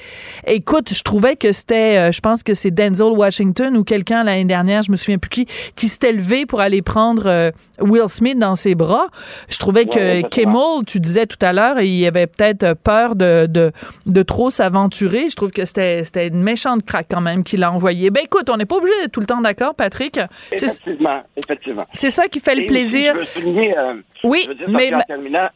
[0.45, 4.45] Écoute, je trouvais que c'était, euh, je pense que c'est Denzel Washington ou quelqu'un l'année
[4.45, 7.51] dernière, je me souviens plus qui, qui s'était levé pour aller prendre euh,
[7.81, 9.07] Will Smith dans ses bras.
[9.49, 13.71] Je trouvais que Kimmel, tu disais tout à l'heure, il avait peut-être peur de, de,
[14.05, 15.29] de trop s'aventurer.
[15.29, 18.09] Je trouve que c'était une méchante craque quand même qu'il a envoyé.
[18.09, 20.19] Ben écoute, on n'est pas obligé d'être tout le temps d'accord, Patrick.
[20.51, 21.83] Effectivement, effectivement.
[21.93, 23.13] C'est ça qui fait le plaisir.
[23.15, 25.49] je veux souligner, euh, oui, je veux dire mais en terminant,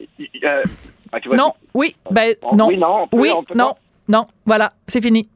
[0.43, 0.63] euh,
[1.33, 3.73] non, oui, ben non, oui, non, oui, non,
[4.07, 5.27] non, voilà, c'est fini.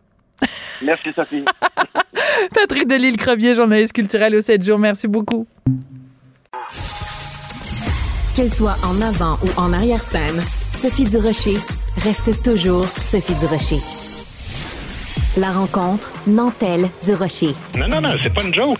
[0.83, 1.45] Merci Sophie.
[2.53, 4.79] Patrick Delisle-Crevier, journaliste culturel au 7 jours.
[4.79, 5.47] Merci beaucoup.
[8.35, 11.57] Qu'elle soit en avant ou en arrière-scène, Sophie Durocher
[11.97, 13.79] reste toujours Sophie Durocher.
[15.37, 17.55] La rencontre Nantel Durocher.
[17.77, 18.77] Non, non, non, c'est pas une joke.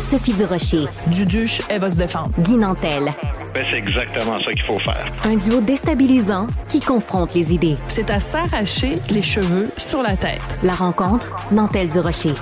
[0.00, 0.86] Sophie Durocher.
[1.08, 2.30] Duduche, elle va se défendre.
[2.38, 3.12] Guy Nantel.
[3.54, 5.10] Ben, c'est exactement ça qu'il faut faire.
[5.24, 7.76] Un duo déstabilisant qui confronte les idées.
[7.88, 10.58] C'est à s'arracher les cheveux sur la tête.
[10.62, 12.34] La rencontre Nantel Durocher.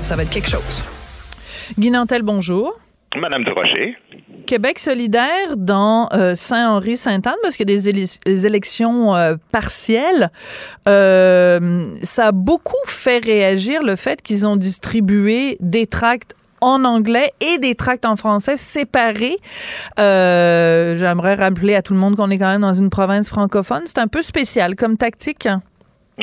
[0.00, 0.82] Ça va être quelque chose.
[1.78, 2.78] Guy Nantel, bonjour.
[3.16, 3.96] Madame Durocher.
[4.46, 10.30] Québec solidaire dans euh, Saint-Henri-Sainte-Anne parce qu'il y a des, élections euh, partielles.
[10.88, 17.32] Euh, ça a beaucoup fait réagir le fait qu'ils ont distribué des tracts en anglais
[17.40, 19.38] et des tracts en français séparés.
[19.96, 23.82] J'aimerais rappeler à tout le monde qu'on est quand même dans une province francophone.
[23.86, 25.48] C'est un peu spécial comme tactique.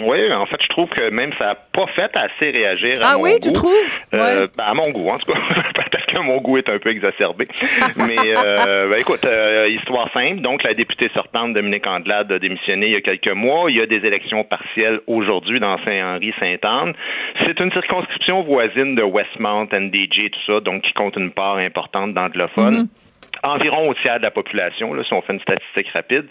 [0.03, 3.17] Oui, en fait, je trouve que même ça n'a pas fait assez réagir à ah
[3.19, 4.01] oui, tu trouves?
[4.11, 5.39] Ben, à mon goût, en tout cas.
[6.07, 7.47] que mon goût est un peu exacerbé.
[7.97, 10.41] Mais euh, ben, écoute, euh, histoire simple.
[10.41, 13.69] Donc, la députée sortante Dominique Andelade a démissionné il y a quelques mois.
[13.69, 16.93] Il y a des élections partielles aujourd'hui dans Saint-Henri-Sainte-Anne.
[17.45, 22.13] C'est une circonscription voisine de Westmount, NDG, tout ça, donc qui compte une part importante
[22.13, 22.83] d'anglophones.
[22.83, 23.06] Mm-hmm
[23.43, 26.25] environ au tiers de la population, là, si on fait une statistique rapide.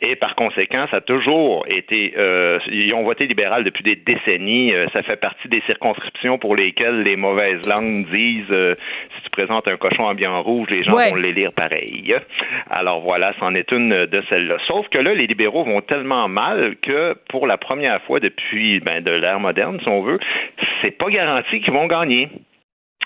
[0.00, 2.14] Et par conséquent, ça a toujours été...
[2.16, 4.74] Euh, ils ont voté libéral depuis des décennies.
[4.74, 8.74] Euh, ça fait partie des circonscriptions pour lesquelles les mauvaises langues disent euh,
[9.16, 12.14] si tu présentes un cochon en bien rouge, les gens vont les lire pareil.
[12.70, 14.56] Alors voilà, c'en est une de celles-là.
[14.66, 19.02] Sauf que là, les libéraux vont tellement mal que pour la première fois depuis ben,
[19.02, 20.18] de l'ère moderne, si on veut,
[20.82, 22.28] c'est pas garanti qu'ils vont gagner.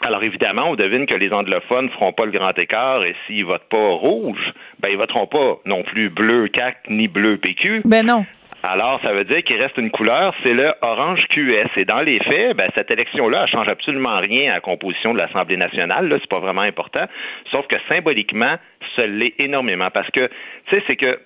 [0.05, 3.71] Alors évidemment, on devine que les anglophones feront pas le grand écart et s'ils votent
[3.71, 7.81] pas rouge, ben ils voteront pas non plus bleu CAC ni bleu PQ.
[7.87, 8.27] Ben non.
[8.63, 11.69] Alors, ça veut dire qu'il reste une couleur, c'est le orange QS.
[11.77, 15.19] Et dans les faits, ben, cette élection-là, elle change absolument rien à la composition de
[15.19, 16.09] l'Assemblée nationale.
[16.09, 17.05] Là, c'est pas vraiment important.
[17.51, 18.57] Sauf que symboliquement,
[18.97, 19.89] ça l'est énormément.
[19.93, 20.29] Parce que,
[20.69, 21.19] tu sais, c'est que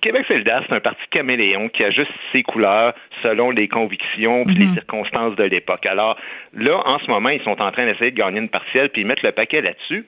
[0.00, 4.66] Québec solidaire, c'est un parti caméléon qui ajuste ses couleurs selon les convictions et les
[4.66, 4.74] mhm.
[4.74, 5.86] circonstances de l'époque.
[5.86, 6.18] Alors
[6.52, 9.06] là, en ce moment, ils sont en train d'essayer de gagner une partielle puis ils
[9.06, 10.04] mettent le paquet là-dessus.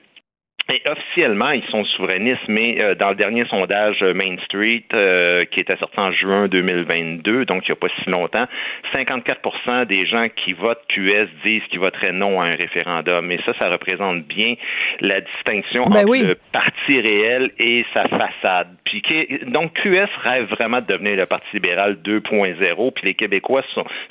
[0.67, 5.45] Et officiellement, ils sont souverainistes, mais euh, dans le dernier sondage euh, Main Street, euh,
[5.45, 8.47] qui était sorti en juin 2022, donc il n'y a pas si longtemps,
[8.91, 13.31] 54% des gens qui votent QS disent qu'ils voteraient non à un référendum.
[13.31, 14.55] Et ça, ça représente bien
[15.01, 18.69] la distinction ben entre le parti réel et sa façade.
[18.85, 19.03] Puis,
[19.45, 23.61] donc, QS rêve vraiment de devenir le Parti libéral 2.0, puis les Québécois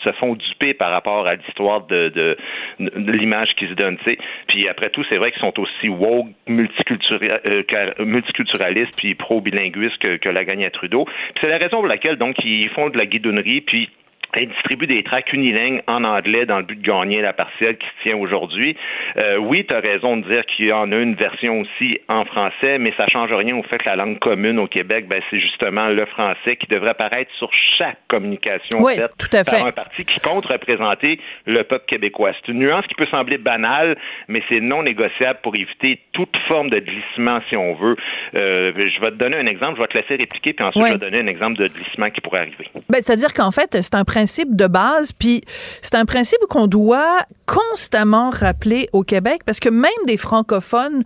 [0.05, 2.37] se font duper par rapport à l'histoire de, de,
[2.79, 3.99] de l'image qu'ils se donnent.
[4.47, 10.45] Puis après tout, c'est vrai qu'ils sont aussi woke multiculturaliste puis pro-bilinguiste que, que la
[10.45, 11.07] gagne à Trudeau.
[11.41, 13.89] C'est la raison pour laquelle donc ils font de la guidonnerie puis
[14.37, 17.87] elle distribue des tracts unilingues en anglais dans le but de gagner la partielle qui
[17.87, 18.77] se tient aujourd'hui.
[19.16, 22.25] Euh, oui, tu as raison de dire qu'il y en a une version aussi en
[22.25, 25.40] français, mais ça change rien au fait que la langue commune au Québec, ben, c'est
[25.40, 29.59] justement le français qui devrait apparaître sur chaque communication oui, faite tout à fait.
[29.59, 32.33] par un parti qui compte représenter le peuple québécois.
[32.35, 33.97] C'est une nuance qui peut sembler banale,
[34.29, 37.97] mais c'est non négociable pour éviter toute forme de glissement, si on veut.
[38.35, 40.92] Euh, je vais te donner un exemple, je vais te laisser répliquer, puis ensuite je
[40.92, 42.68] vais te donner un exemple de glissement qui pourrait arriver.
[42.88, 45.43] Ben, C'est-à-dire qu'en fait, c'est un principe principe de base, puis
[45.83, 51.03] c'est un principe qu'on doit constamment rappeler au Québec, parce que même des francophones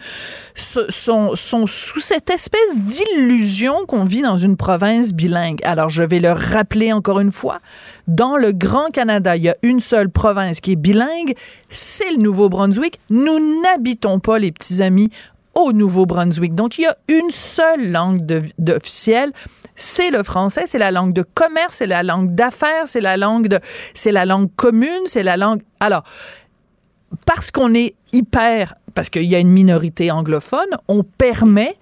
[0.54, 5.58] sont, sont sous cette espèce d'illusion qu'on vit dans une province bilingue.
[5.64, 7.58] Alors, je vais le rappeler encore une fois.
[8.06, 11.34] Dans le Grand Canada, il y a une seule province qui est bilingue,
[11.68, 13.00] c'est le Nouveau-Brunswick.
[13.10, 15.10] Nous n'habitons pas, les petits amis,
[15.58, 16.54] au Nouveau-Brunswick.
[16.54, 19.32] Donc, il y a une seule langue officielle
[19.80, 23.46] c'est le français, c'est la langue de commerce, c'est la langue d'affaires, c'est la langue
[23.46, 23.60] de,
[23.94, 25.62] c'est la langue commune, c'est la langue.
[25.78, 26.02] Alors,
[27.24, 31.76] parce qu'on est hyper, parce qu'il y a une minorité anglophone, on permet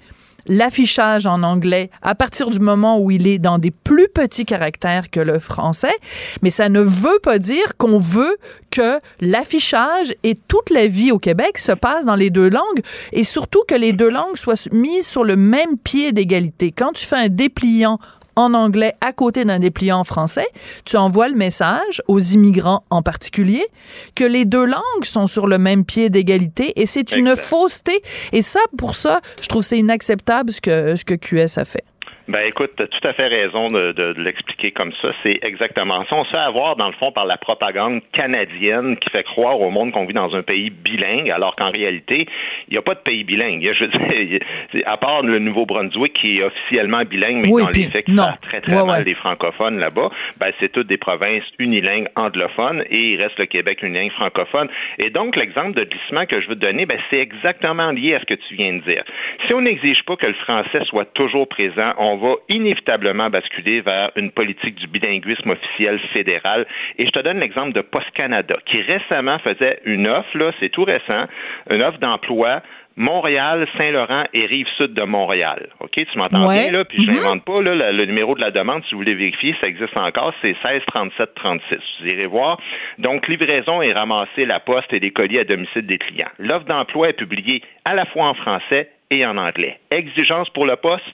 [0.46, 5.10] l'affichage en anglais à partir du moment où il est dans des plus petits caractères
[5.10, 5.94] que le français,
[6.42, 8.36] mais ça ne veut pas dire qu'on veut
[8.70, 12.80] que l'affichage et toute la vie au Québec se passe dans les deux langues
[13.12, 16.72] et surtout que les deux langues soient mises sur le même pied d'égalité.
[16.72, 17.98] Quand tu fais un dépliant
[18.36, 20.46] en anglais à côté d'un dépliant français,
[20.84, 23.66] tu envoies le message aux immigrants en particulier
[24.14, 28.02] que les deux langues sont sur le même pied d'égalité et c'est une fausseté.
[28.32, 31.84] Et ça, pour ça, je trouve c'est inacceptable ce que, ce que QS a fait.
[32.28, 35.08] Ben écoute, tu as tout à fait raison de, de, l'expliquer comme ça.
[35.22, 36.16] C'est exactement ça.
[36.16, 39.70] On se fait avoir, dans le fond, par la propagande canadienne qui fait croire au
[39.70, 42.26] monde qu'on vit dans un pays bilingue, alors qu'en réalité,
[42.68, 43.70] il n'y a pas de pays bilingue.
[43.72, 44.40] Je veux dire,
[44.86, 48.84] à part le Nouveau-Brunswick qui est officiellement bilingue, mais dans les faits qui très très
[48.84, 53.46] mal des francophones là-bas, ben c'est toutes des provinces unilingues anglophones et il reste le
[53.46, 54.68] Québec unilingue francophone.
[54.98, 58.20] Et donc, l'exemple de glissement que je veux te donner, ben, c'est exactement lié à
[58.20, 59.04] ce que tu viens de dire.
[59.46, 63.80] Si on n'exige pas que le français soit toujours présent, on on va inévitablement basculer
[63.80, 66.66] vers une politique du bilinguisme officiel fédéral.
[66.98, 70.70] Et je te donne l'exemple de Post Canada, qui récemment faisait une offre, là, c'est
[70.70, 71.26] tout récent,
[71.70, 72.62] une offre d'emploi
[72.98, 75.68] Montréal, Saint-Laurent et Rive-Sud de Montréal.
[75.80, 76.86] OK, tu m'entends bien, là?
[76.86, 79.66] Puis je n'invente pas, là, le, numéro de la demande, si vous voulez vérifier, ça
[79.66, 81.76] existe encore, c'est 16 37 36.
[82.00, 82.58] Vous irez voir.
[82.96, 86.30] Donc, livraison et ramasser la poste et les colis à domicile des clients.
[86.38, 89.78] L'offre d'emploi est publiée à la fois en français et en anglais.
[89.90, 91.04] Exigence pour le poste,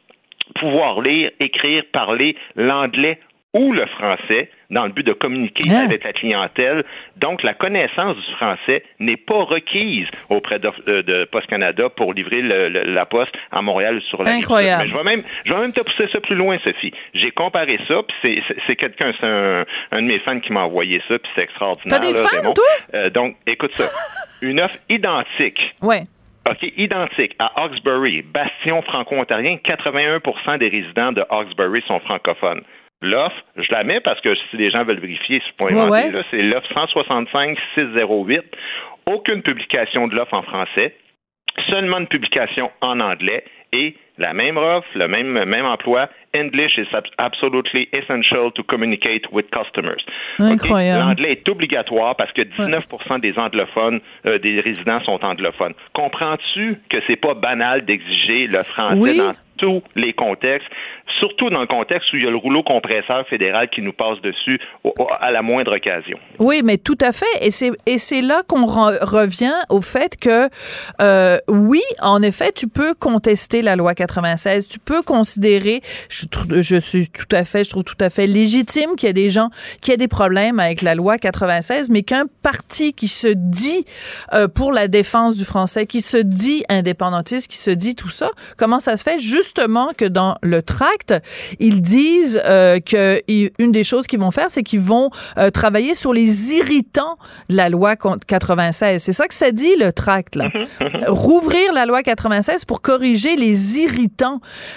[0.54, 3.18] pouvoir lire, écrire, parler l'anglais
[3.54, 5.84] ou le français dans le but de communiquer hein?
[5.84, 6.84] avec la clientèle.
[7.16, 12.14] Donc, la connaissance du français n'est pas requise auprès de, euh, de Post Canada pour
[12.14, 14.84] livrer la poste à Montréal sur la Incroyable.
[14.84, 16.92] Mais je vais même, je vais même te pousser ça plus loin, Sophie.
[17.12, 21.02] J'ai comparé ça, puis c'est quelqu'un, c'est un, un, de mes fans qui m'a envoyé
[21.06, 22.00] ça, puis c'est extraordinaire.
[22.00, 22.64] T'as des fans, toi?
[22.94, 23.84] Euh, donc, écoute ça.
[24.42, 25.60] une offre identique.
[25.82, 26.04] Ouais.
[26.48, 32.62] OK, identique à Hawkesbury, bastion franco-ontarien, 81% des résidents de Hawkesbury sont francophones.
[33.00, 36.10] L'offre, je la mets parce que si les gens veulent vérifier ce point Ouais, ouais.
[36.10, 38.40] là, c'est l'offre 165-608.
[39.06, 40.94] Aucune publication de l'offre en français,
[41.68, 46.08] seulement une publication en anglais et la même offre, le même, même emploi.
[46.34, 50.00] English is ab- absolutely essential to communicate with customers.
[50.38, 51.00] Incroyable.
[51.04, 55.74] L'anglais est obligatoire parce que 19% des anglophones, euh, des résidents sont anglophones.
[55.92, 59.18] Comprends-tu que c'est pas banal d'exiger le français Oui.
[59.18, 60.66] dans tous les contextes,
[61.20, 64.20] surtout dans le contexte où il y a le rouleau compresseur fédéral qui nous passe
[64.20, 66.18] dessus au- au- à la moindre occasion?
[66.40, 67.26] Oui, mais tout à fait.
[67.46, 70.48] Et c'est et c'est là qu'on re- revient au fait que
[71.00, 74.68] euh, oui, en effet, tu peux contester la loi 96.
[74.68, 79.08] Tu peux considérer, je, suis tout à fait, je trouve tout à fait légitime qu'il
[79.08, 82.92] y ait des gens qui aient des problèmes avec la loi 96, mais qu'un parti
[82.92, 83.84] qui se dit
[84.32, 88.30] euh, pour la défense du français, qui se dit indépendantiste, qui se dit tout ça,
[88.56, 89.18] comment ça se fait?
[89.18, 91.14] Justement que dans le tract,
[91.60, 95.94] ils disent euh, que une des choses qu'ils vont faire, c'est qu'ils vont euh, travailler
[95.94, 97.16] sur les irritants
[97.48, 99.02] de la loi con- 96.
[99.02, 100.50] C'est ça que ça dit le tract là.
[101.06, 103.91] Rouvrir la loi 96 pour corriger les irritants.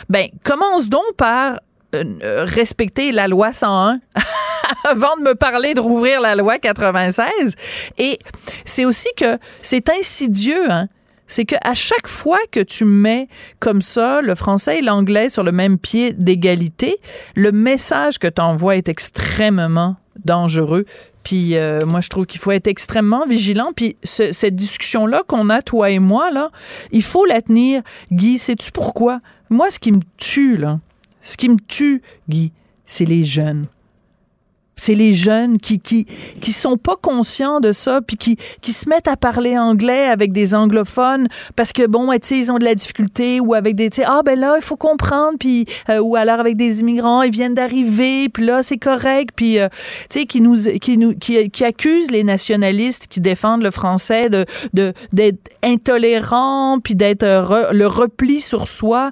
[0.10, 1.60] Ben commence donc par
[1.95, 3.99] euh, euh, respecter la loi 101
[4.84, 7.56] avant de me parler de rouvrir la loi 96.
[7.97, 8.19] Et
[8.65, 10.88] c'est aussi que c'est insidieux, hein.
[11.28, 13.28] C'est que à chaque fois que tu mets
[13.60, 16.99] comme ça le français et l'anglais sur le même pied d'égalité,
[17.36, 20.86] le message que tu envoies est extrêmement dangereux.
[21.25, 23.71] Puis euh, moi, je trouve qu'il faut être extrêmement vigilant.
[23.75, 26.51] Puis ce- cette discussion-là qu'on a, toi et moi, là,
[26.91, 27.81] il faut la tenir.
[28.13, 29.19] Guy, sais-tu pourquoi?
[29.49, 30.79] Moi, ce qui me tue, là,
[31.21, 32.53] ce qui me tue, Guy,
[32.85, 33.65] c'est les jeunes.
[34.75, 36.05] C'est les jeunes qui qui
[36.41, 40.31] qui sont pas conscients de ça puis qui qui se mettent à parler anglais avec
[40.33, 43.89] des anglophones parce que bon tu sais ils ont de la difficulté ou avec des
[43.89, 47.21] tu sais ah ben là il faut comprendre puis euh, ou alors avec des immigrants
[47.21, 49.69] ils viennent d'arriver puis là c'est correct puis euh,
[50.09, 54.29] tu sais qui nous qui nous qui, qui accusent les nationalistes qui défendent le français
[54.29, 59.11] de de d'être intolérants puis d'être euh, re- le repli sur soi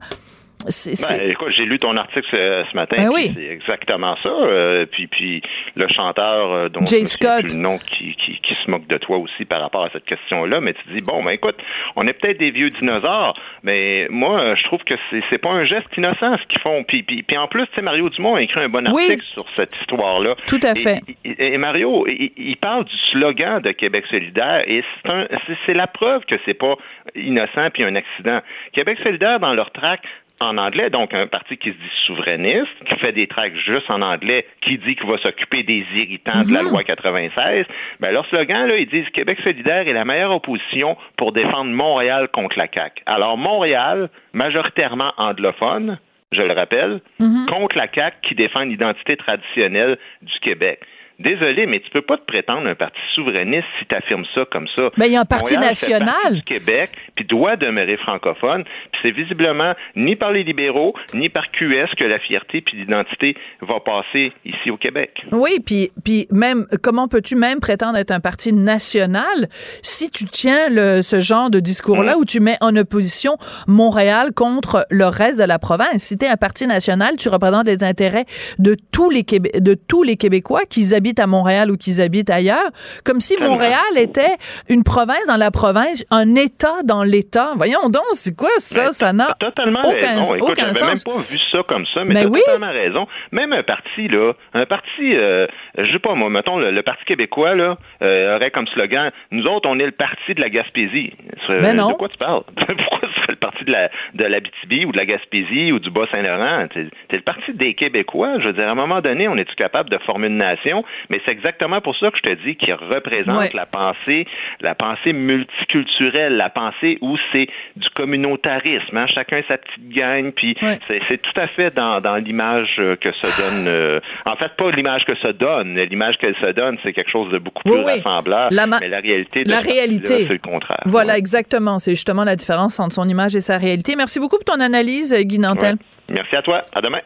[0.65, 2.95] Ben, écoute, j'ai lu ton article ce, ce matin.
[2.97, 3.32] Ben oui.
[3.36, 4.30] C'est exactement ça.
[4.30, 5.41] euh, puis, puis
[5.76, 7.43] le chanteur euh, dont Jay Scott.
[7.54, 10.62] le nom qui, qui, qui se moque de toi aussi par rapport à cette question-là.
[10.62, 11.56] Mais tu dis bon, ben écoute,
[11.95, 15.49] on est peut-être des vieux dinosaures, mais moi, euh, je trouve que c'est c'est pas
[15.52, 16.84] un geste innocent ce qu'ils font.
[16.84, 19.04] Puis, puis, puis en plus, tu sais, Mario Dumont a écrit un bon Oui.
[19.04, 20.36] article sur cette histoire-là.
[20.47, 20.99] Tout à fait.
[21.26, 25.28] Et, et- et Mario, il, il parle du slogan de Québec solidaire et c'est un-
[25.47, 26.76] c'est- c'est la preuve que c'est pas
[27.15, 28.39] innocent puis un accident.
[28.73, 30.06] Québec solidaire dans leur tract
[30.43, 34.01] en anglais, donc un parti qui se dit souverainiste, qui fait des tracts juste en
[34.01, 37.65] anglais, qui dit qu'il va s'occuper des irritants de la loi 96,
[37.99, 42.27] ben leur slogan, là, ils disent Québec solidaire est la meilleure opposition pour défendre Montréal
[42.32, 43.01] contre la CAQ.
[43.06, 45.99] Alors Montréal, majoritairement anglophone,
[46.32, 47.01] je le rappelle,
[47.47, 50.79] contre la CAQ qui défend l'identité traditionnelle du Québec.
[51.23, 54.67] Désolé, mais tu peux pas te prétendre un parti souverainiste si tu affirmes ça comme
[54.75, 54.89] ça.
[54.97, 56.09] Ben, il y a un parti Montréal national.
[56.09, 58.63] partie du Québec, puis doit demeurer francophone.
[58.91, 63.36] Puis c'est visiblement ni par les libéraux, ni par QS que la fierté puis l'identité
[63.62, 65.12] va passer ici au Québec.
[65.31, 69.47] Oui, puis puis même comment peux-tu même prétendre être un parti national
[69.81, 74.86] si tu tiens le, ce genre de discours-là où tu mets en opposition Montréal contre
[74.89, 76.03] le reste de la province?
[76.03, 78.25] Si tu es un parti national, tu représentes les intérêts
[78.59, 82.30] de tous les Québé- de tous les Québécois qu'ils habitent à Montréal ou qu'ils habitent
[82.30, 82.69] ailleurs,
[83.06, 83.34] comme si.
[83.43, 84.36] Montréal était
[84.69, 87.54] une province dans la province, un État dans l'État.
[87.58, 88.86] Voyons donc, c'est quoi ça?
[88.86, 90.36] Ben, Ça n'a totalement aucun, raison.
[90.36, 91.04] Écoute, aucun j'avais même sens.
[91.04, 92.39] pas vu ça comme ça, mais Ben t'as oui.
[92.45, 93.08] totalement raison.
[93.32, 95.47] Même un parti, là, un parti, euh,
[95.78, 99.45] je sais pas moi, mettons, le, le Parti québécois, là, euh, aurait comme slogan, nous
[99.45, 101.12] autres, on est le parti de la Gaspésie.
[101.47, 101.89] Ce- Ben non.
[101.89, 102.43] De quoi tu parles?
[102.56, 105.89] Pourquoi ce serait le parti de la, de l'Abitibi ou de la Gaspésie ou du
[105.89, 106.67] Bas-Saint-Laurent?
[106.73, 108.39] T'es le parti des Québécois.
[108.39, 110.84] Je veux dire, à un moment donné, on est-tu capable de former une nation?
[111.10, 113.49] Mais c'est exactement pour ça que je te dis qu'il représente Ouais.
[113.53, 114.25] la pensée,
[114.62, 120.56] la pensée multiculturelle, la pensée où c'est du communautarisme, hein, chacun sa petite gang, puis
[120.62, 120.79] Ouais.
[120.88, 123.67] c'est, tout à fait dans, dans l'image euh, que se donne.
[123.67, 127.32] euh, en fait, pas l'image que se donne, l'image qu'elle se donne, c'est quelque chose
[127.32, 128.01] de beaucoup plus Oui, oui.
[128.01, 128.49] rassembleur.
[128.51, 130.25] La ma- mais la réalité, de la réalité.
[130.27, 130.82] c'est le contraire.
[130.86, 131.19] Voilà, Ouais.
[131.19, 131.79] exactement.
[131.79, 133.95] C'est justement la différence entre son image et sa réalité.
[133.95, 135.75] Merci beaucoup pour ton analyse, Guy Nantel.
[136.10, 136.62] Merci à toi.
[136.73, 136.99] À demain.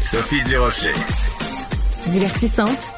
[0.00, 0.94] Sophie Durocher.
[2.06, 2.94] Divertissante.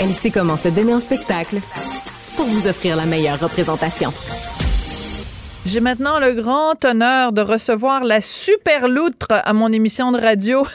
[0.00, 1.60] Elle sait comment se donner en spectacle
[2.36, 4.12] pour vous offrir la meilleure représentation.
[5.66, 10.66] J'ai maintenant le grand honneur de recevoir la super loutre à mon émission de radio.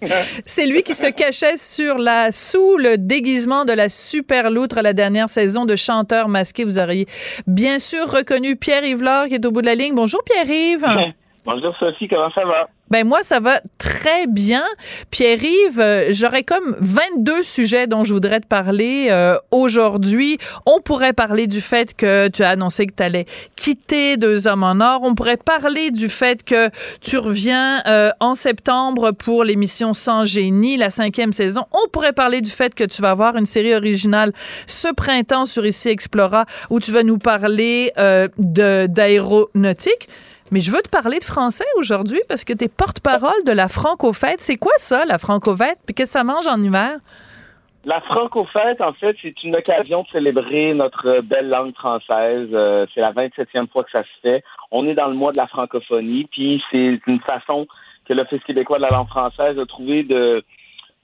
[0.46, 4.92] C'est lui qui se cachait sur la sous le déguisement de la super loutre la
[4.92, 6.64] dernière saison de chanteur masqué.
[6.64, 7.06] Vous auriez
[7.46, 9.94] bien sûr reconnu Pierre Yvelard qui est au bout de la ligne.
[9.94, 10.86] Bonjour Pierre-Yves.
[11.46, 12.68] Bonjour Sophie, comment ça va?
[12.90, 14.64] Ben moi, ça va très bien.
[15.12, 20.38] Pierre-Yves, euh, j'aurais comme 22 sujets dont je voudrais te parler euh, aujourd'hui.
[20.66, 24.64] On pourrait parler du fait que tu as annoncé que tu allais quitter Deux Hommes
[24.64, 25.02] en Or.
[25.04, 26.68] On pourrait parler du fait que
[27.00, 31.62] tu reviens euh, en septembre pour l'émission Sans Génie, la cinquième saison.
[31.70, 34.32] On pourrait parler du fait que tu vas avoir une série originale
[34.66, 40.08] ce printemps sur Ici Explora où tu vas nous parler de d'aéronautique.
[40.52, 43.68] Mais je veux te parler de français aujourd'hui parce que tu es porte-parole de la
[43.68, 44.40] Franco-Fête.
[44.40, 45.78] C'est quoi ça, la Franco-Fête?
[45.84, 46.98] Puis qu'est-ce que ça mange en hiver?
[47.84, 52.48] La Franco-Fête, en fait, c'est une occasion de célébrer notre belle langue française.
[52.52, 54.42] Euh, c'est la 27e fois que ça se fait.
[54.70, 57.66] On est dans le mois de la francophonie, puis c'est une façon
[58.04, 60.42] que l'Office québécois de la langue française a trouvé de,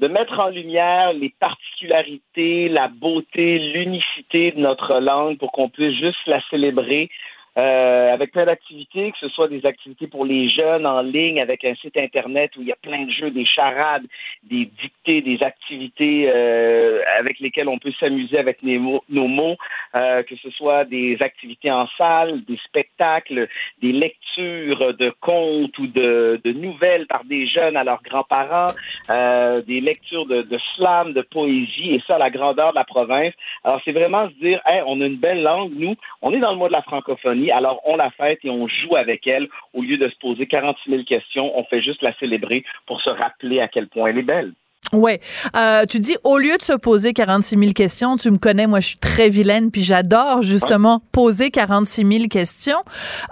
[0.00, 5.96] de mettre en lumière les particularités, la beauté, l'unicité de notre langue pour qu'on puisse
[5.96, 7.10] juste la célébrer
[7.58, 11.64] euh, avec plein d'activités, que ce soit des activités pour les jeunes en ligne, avec
[11.64, 14.06] un site internet où il y a plein de jeux, des charades,
[14.42, 19.56] des dictées, des activités euh, avec lesquelles on peut s'amuser avec nos mots,
[19.94, 23.48] euh, que ce soit des activités en salle, des spectacles,
[23.82, 28.68] des lectures de contes ou de, nouvelles par des jeunes à leurs grands-parents,
[29.10, 33.34] euh, des lectures de, de slam, de poésie, et ça la grandeur de la province.
[33.64, 36.52] Alors c'est vraiment se dire, hey, on a une belle langue, nous, on est dans
[36.52, 39.82] le mois de la francophonie alors on la fête et on joue avec elle au
[39.82, 41.56] lieu de se poser 46 000 questions.
[41.58, 44.52] On fait juste la célébrer pour se rappeler à quel point elle est belle.
[44.92, 45.20] Ouais.
[45.56, 48.80] Euh, tu dis, au lieu de se poser 46 000 questions, tu me connais, moi,
[48.80, 52.76] je suis très vilaine, puis j'adore justement poser 46 000 questions.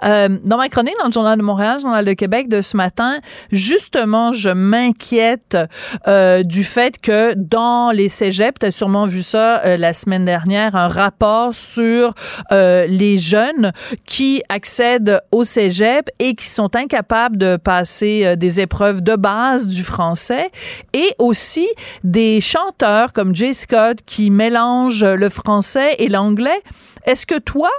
[0.03, 3.19] Euh, dans ma chronique dans le Journal de Montréal, Journal de Québec de ce matin,
[3.51, 5.55] justement, je m'inquiète
[6.07, 10.25] euh, du fait que dans les cégeps, tu as sûrement vu ça euh, la semaine
[10.25, 12.15] dernière, un rapport sur
[12.51, 13.71] euh, les jeunes
[14.07, 19.67] qui accèdent au cégep et qui sont incapables de passer euh, des épreuves de base
[19.67, 20.49] du français
[20.93, 21.50] et aussi
[22.03, 26.61] des chanteurs comme Jay Scott qui mélangent le français et l'anglais.
[27.05, 27.69] Est-ce que toi,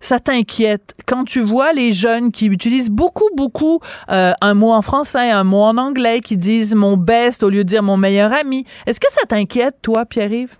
[0.00, 4.82] ça t'inquiète quand tu vois les jeunes qui utilisent beaucoup, beaucoup euh, un mot en
[4.82, 8.32] français, un mot en anglais, qui disent mon best au lieu de dire mon meilleur
[8.32, 8.64] ami?
[8.86, 10.56] Est-ce que ça t'inquiète, toi, Pierre-Yves?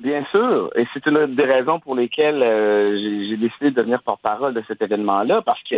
[0.00, 4.52] Bien sûr, et c'est une des raisons pour lesquelles euh, j'ai décidé de devenir porte-parole
[4.52, 5.76] de cet événement-là, parce que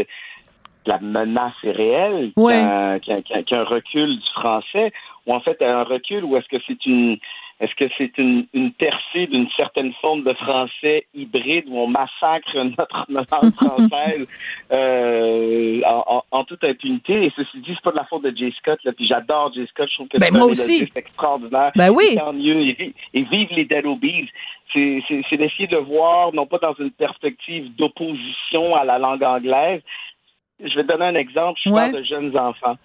[0.86, 4.92] la menace est réelle, qu'il y, a un recul du français
[5.26, 7.18] ou en fait un recul ou est-ce que c'est une
[7.60, 12.52] est-ce que c'est une, une percée d'une certaine forme de français hybride où on massacre
[12.56, 14.26] notre, langue française
[14.72, 17.26] euh, en, en, toute impunité?
[17.26, 19.66] Et ceci dit, c'est pas de la faute de Jay Scott, là, puis j'adore Jay
[19.66, 20.92] Scott, je trouve que ben, c'est aussi.
[20.96, 21.70] extraordinaire.
[21.76, 22.18] Ben oui.
[22.78, 24.28] Et, et vive les Dead Obies.
[24.72, 29.80] C'est d'essayer de voir, non pas dans une perspective d'opposition à la langue anglaise,
[30.58, 31.60] je vais te donner un exemple.
[31.64, 32.76] Je parle de jeunes enfants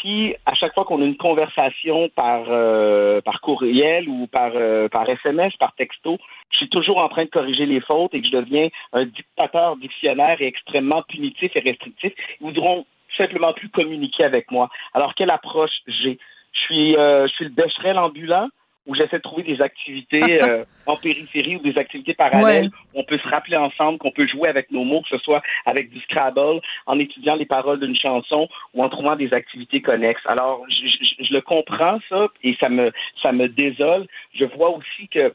[0.00, 4.88] si à chaque fois qu'on a une conversation par euh, par courriel ou par euh,
[4.88, 6.18] par SMS, par texto,
[6.50, 9.76] je suis toujours en train de corriger les fautes et que je deviens un dictateur
[9.76, 12.86] dictionnaire et extrêmement punitif et restrictif, ils voudront
[13.16, 14.68] simplement plus communiquer avec moi.
[14.92, 16.18] Alors quelle approche j'ai?
[16.52, 18.48] Je suis euh, je suis le bécherel ambulant
[18.86, 22.70] où j'essaie de trouver des activités euh, en périphérie ou des activités parallèles.
[22.92, 25.42] où On peut se rappeler ensemble, qu'on peut jouer avec nos mots, que ce soit
[25.66, 30.24] avec du Scrabble, en étudiant les paroles d'une chanson ou en trouvant des activités connexes.
[30.26, 34.06] Alors, je, je, le comprends ça et ça me ça me désole.
[34.34, 35.32] Je vois aussi que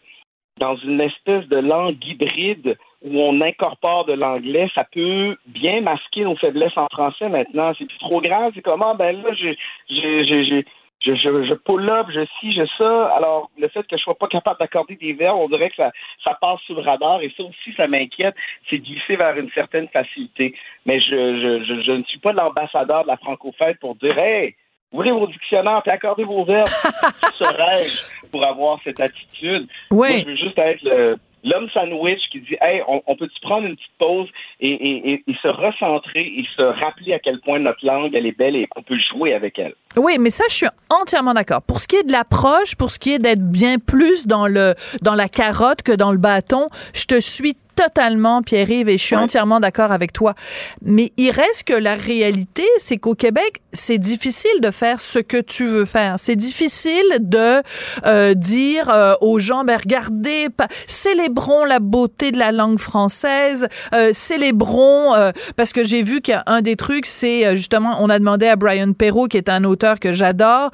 [0.60, 6.26] dans une espèce de langue hybride où on incorpore de l'anglais, ça peut bien masquer
[6.26, 7.72] nos faiblesses en français maintenant.
[7.78, 8.52] C'est trop grave.
[8.54, 9.58] C'est comment, ben là, j'ai,
[9.90, 10.66] j'ai,
[11.02, 13.08] je, je, je pull up, je ci, je ça.
[13.16, 15.92] Alors, le fait que je sois pas capable d'accorder des verbes, on dirait que ça,
[16.24, 18.36] ça passe sous le radar et ça aussi, ça m'inquiète.
[18.70, 20.56] C'est glisser vers une certaine facilité.
[20.86, 24.56] Mais je, je, je, je ne suis pas l'ambassadeur de la francophone pour dire, hey,
[24.92, 26.68] ouvrez vos dictionnaires et accordez vos verbes.
[27.34, 29.68] serais-je pour avoir cette attitude?
[29.92, 30.22] Oui.
[30.22, 33.92] je veux juste être le, l'homme sandwich qui dit Hey, on, peut-tu prendre une petite
[33.98, 34.28] pause
[34.60, 38.38] et, et, et, se recentrer et se rappeler à quel point notre langue elle est
[38.38, 39.74] belle et qu'on peut jouer avec elle.
[39.98, 41.62] Oui, mais ça, je suis entièrement d'accord.
[41.62, 44.76] Pour ce qui est de l'approche, pour ce qui est d'être bien plus dans le
[45.02, 49.16] dans la carotte que dans le bâton, je te suis totalement, Pierre-Yves, et je suis
[49.16, 50.36] entièrement d'accord avec toi.
[50.82, 55.38] Mais il reste que la réalité, c'est qu'au Québec, c'est difficile de faire ce que
[55.38, 56.16] tu veux faire.
[56.18, 57.62] C'est difficile de
[58.06, 60.50] euh, dire euh, aux gens, ben regardez,
[60.88, 66.62] célébrons la beauté de la langue française, euh, célébrons, euh, parce que j'ai vu qu'un
[66.62, 70.02] des trucs, c'est euh, justement, on a demandé à Brian Perrault, qui est un auteur
[70.02, 70.72] que j'adore,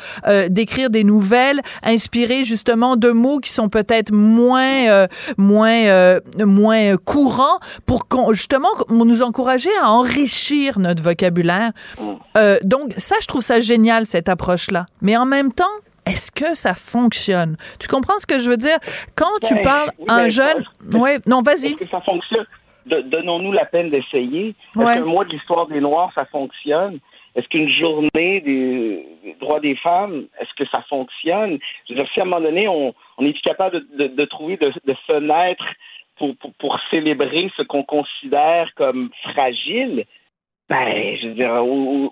[0.49, 8.06] d'écrire des nouvelles inspirées justement de mots qui sont peut-être moins, moins, moins courants pour
[8.34, 11.72] justement nous encourager à enrichir notre vocabulaire.
[12.64, 14.86] donc ça, je trouve ça génial cette approche-là.
[15.02, 15.66] Mais en même temps,
[16.06, 17.58] est-ce que ça fonctionne?
[17.80, 18.78] Tu comprends ce que je veux dire?
[19.16, 20.64] Quand tu ben, parles à un jeune.
[20.93, 21.74] Oui, non, vas-y.
[21.74, 22.46] Est-ce que ça fonctionne?
[22.86, 24.54] Donnons-nous la peine d'essayer.
[24.80, 27.00] Est-ce qu'un mois de l'histoire des Noirs, ça fonctionne?
[27.36, 31.58] Est-ce qu'une journée des droits des femmes, est-ce que ça fonctionne?
[31.89, 34.72] Je veux dire, si à un moment donné, on, on est capable de, trouver de,
[35.08, 35.66] fenêtres
[36.18, 40.05] pour, pour, pour, célébrer ce qu'on considère comme fragile,
[40.70, 41.63] ben, je veux dire,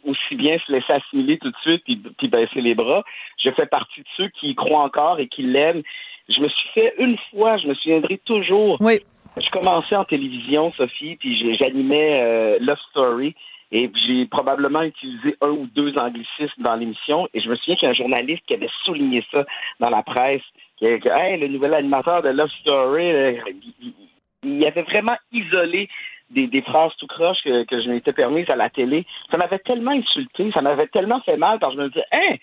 [0.04, 3.04] aussi bien se laisser assimiler tout de suite puis, puis baisser les bras.
[3.44, 5.82] Je fais partie de ceux qui y croient encore et qui l'aiment.
[6.30, 8.78] Je me suis fait une fois, je me souviendrai toujours.
[8.80, 9.00] Oui.
[9.38, 13.36] Je commençais en télévision, Sophie, puis j'animais euh, Love Story.
[13.72, 17.28] Et j'ai probablement utilisé un ou deux anglicismes dans l'émission.
[17.34, 19.46] Et je me souviens qu'il y a un journaliste qui avait souligné ça
[19.80, 20.44] dans la presse.
[20.84, 23.40] Qui a, hey, le nouvel animateur de Love Story,
[24.44, 25.88] il, avait vraiment isolé
[26.30, 29.06] des, phrases tout croche que, je m'étais permise à la télé.
[29.32, 32.36] Ça m'avait tellement insulté, ça m'avait tellement fait mal quand je me disais, hein,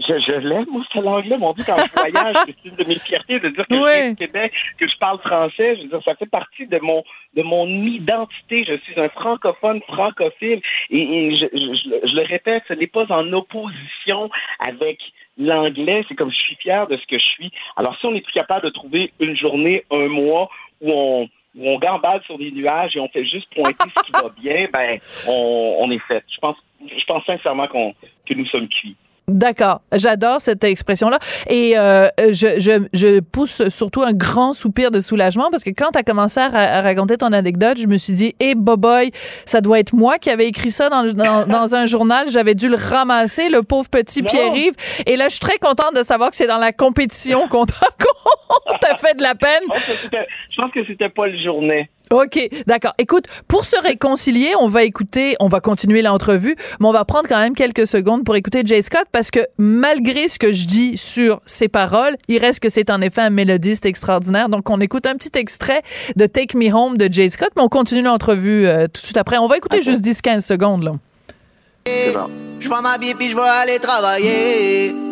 [0.00, 1.38] je, je, l'aime, moi, cette langue-là.
[1.38, 4.10] Mon dit, quand je voyage, c'est une de mes fiertés de dire que je suis
[4.12, 5.76] au Québec, que je parle français.
[5.76, 7.02] Je veux dire, ça fait partie de mon,
[7.34, 8.64] de mon identité.
[8.66, 10.60] Je suis un francophone francophile.
[10.90, 15.00] Et, je, je, le répète, ce n'est pas en opposition avec
[15.38, 16.04] l'anglais.
[16.08, 17.52] C'est comme je suis fier de ce que je suis.
[17.76, 20.48] Alors, si on est plus capable de trouver une journée, un mois
[20.80, 24.12] où on où on gambade sur des nuages et on fait juste pointer ce qui
[24.12, 26.24] va bien, ben on, on est fait.
[26.32, 27.92] Je pense, je pense sincèrement qu'on
[28.24, 28.96] que nous sommes cuits.
[29.28, 31.18] D'accord, j'adore cette expression-là.
[31.48, 35.90] Et euh, je, je, je, pousse surtout un grand soupir de soulagement parce que quand
[35.92, 39.12] tu as commencé à, raconter ton anecdote, je me suis dit, hé, hey, boy,
[39.44, 42.28] ça doit être moi qui avais écrit ça dans, dans, dans un journal.
[42.30, 44.74] J'avais dû le ramasser, le pauvre petit Pierre-Yves.
[45.06, 47.74] Et là, je suis très contente de savoir que c'est dans la compétition qu'on t'a
[48.96, 49.62] fait de la peine.
[49.70, 51.88] Je pense que c'était pas le journée.
[52.10, 52.92] OK, d'accord.
[52.98, 57.28] Écoute, pour se réconcilier, on va écouter, on va continuer l'entrevue, mais on va prendre
[57.28, 60.96] quand même quelques secondes pour écouter Jay Scott parce que malgré ce que je dis
[60.96, 64.48] sur ses paroles, il reste que c'est en effet un mélodiste extraordinaire.
[64.48, 65.82] Donc, on écoute un petit extrait
[66.16, 69.16] de Take Me Home de Jay Scott, mais on continue l'entrevue euh, tout de suite
[69.16, 69.38] après.
[69.38, 70.92] On va écouter juste 10-15 secondes, là.
[71.86, 75.09] Je vois ma puis je vais aller travailler.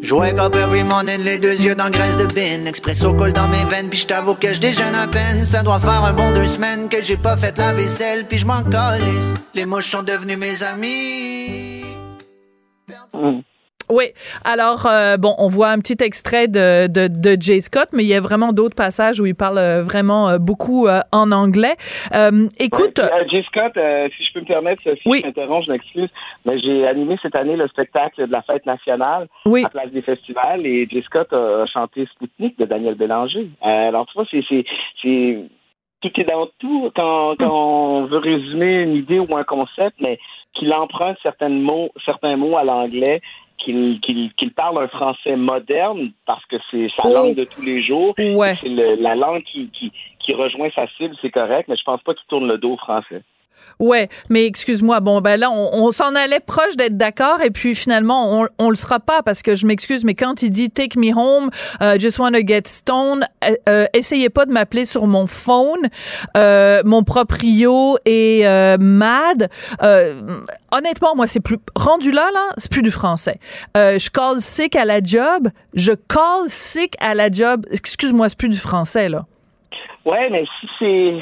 [0.00, 2.66] Je wake up every morning, les deux yeux dans graisse de bin.
[2.66, 5.44] Expresso colle dans mes veines, puis je t'avoue que je déjeune à peine.
[5.44, 8.46] Ça doit faire un bon deux semaines que j'ai pas fait la vaisselle, puis je
[8.46, 9.34] m'en calisse.
[9.54, 11.82] Les moches sont devenus mes amis.
[13.12, 13.40] Mm.
[13.90, 14.04] Oui.
[14.44, 18.08] Alors, euh, bon, on voit un petit extrait de, de, de Jay Scott, mais il
[18.08, 21.76] y a vraiment d'autres passages où il parle euh, vraiment euh, beaucoup en anglais.
[22.58, 23.00] écoute.
[23.30, 25.20] Jay Scott, si je peux me permettre, si oui.
[25.22, 26.08] je m'interromps, je m'excuse,
[26.44, 29.64] mais j'ai animé cette année le spectacle de la fête nationale oui.
[29.64, 33.48] à Place des Festivals et Jay Scott a chanté Spoutnik de Daniel Bélanger.
[33.62, 34.66] alors, tu vois, c'est
[36.00, 40.18] tout est dans tout quand, quand on veut résumer une idée ou un concept, mais
[40.54, 43.20] qu'il emprunte certains mots, certains mots à l'anglais
[43.58, 47.12] qu'il parle un français moderne parce que c'est sa oh.
[47.12, 48.14] langue de tous les jours.
[48.16, 52.14] C'est la langue qui, qui, qui rejoint sa cible, c'est correct, mais je pense pas
[52.14, 53.22] qu'il tourne le dos au français.
[53.78, 55.00] Ouais, mais excuse-moi.
[55.00, 58.76] Bon, ben là, on, s'en allait proche d'être d'accord, et puis finalement, on, on le
[58.76, 61.50] sera pas parce que je m'excuse, mais quand il dit Take me home,
[61.80, 65.88] uh, just wanna get stoned, euh, euh, essayez pas de m'appeler sur mon phone.
[66.36, 69.48] Euh, mon proprio est mad.
[70.72, 73.38] honnêtement, moi, c'est plus rendu là, là, c'est plus du français.
[73.74, 75.48] je call sick à la job.
[75.74, 77.66] Je call sick à la job.
[77.70, 79.24] Excuse-moi, c'est plus du français là.
[80.04, 81.20] Ouais, mais si c'est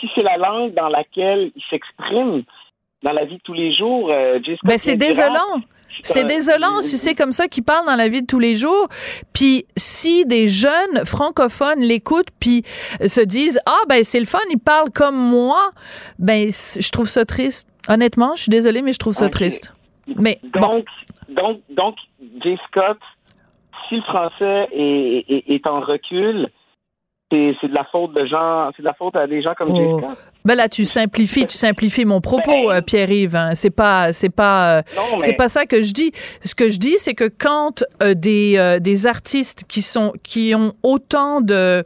[0.00, 2.44] si c'est la langue dans laquelle il s'exprime
[3.02, 5.62] dans la vie de tous les jours, euh, ben c'est désolant.
[6.02, 8.88] C'est désolant si c'est comme ça qu'il parle dans la vie de tous les jours.
[9.32, 12.62] Puis si des jeunes francophones l'écoutent puis
[13.04, 15.70] se disent ah ben c'est le fun, il parle comme moi,
[16.18, 17.68] ben je trouve ça triste.
[17.88, 19.74] Honnêtement, je suis désolée mais je trouve ça triste.
[20.16, 20.86] Mais donc
[21.28, 21.96] donc donc
[22.44, 22.98] Jay Scott,
[23.88, 26.48] si le français est, est, est en recul,
[27.30, 30.00] c'est de la faute de gens, c'est de la faute à des gens comme oh.
[30.44, 33.36] Ben là, tu simplifies, tu simplifies mon propos, ben, euh, Pierre-Yves.
[33.36, 33.50] Hein.
[33.54, 34.82] C'est pas, c'est pas, euh,
[35.18, 36.12] c'est pas ça que je dis.
[36.42, 40.72] Ce que je dis, c'est que quand euh, des des artistes qui sont qui ont
[40.82, 41.84] autant de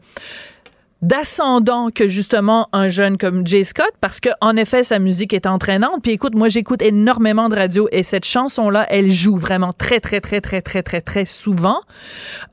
[1.03, 5.47] d'ascendant que justement un jeune comme Jay Scott parce que en effet sa musique est
[5.47, 6.01] entraînante.
[6.03, 10.01] Puis écoute moi j'écoute énormément de radio et cette chanson là elle joue vraiment très
[10.01, 11.81] très très très très très très souvent.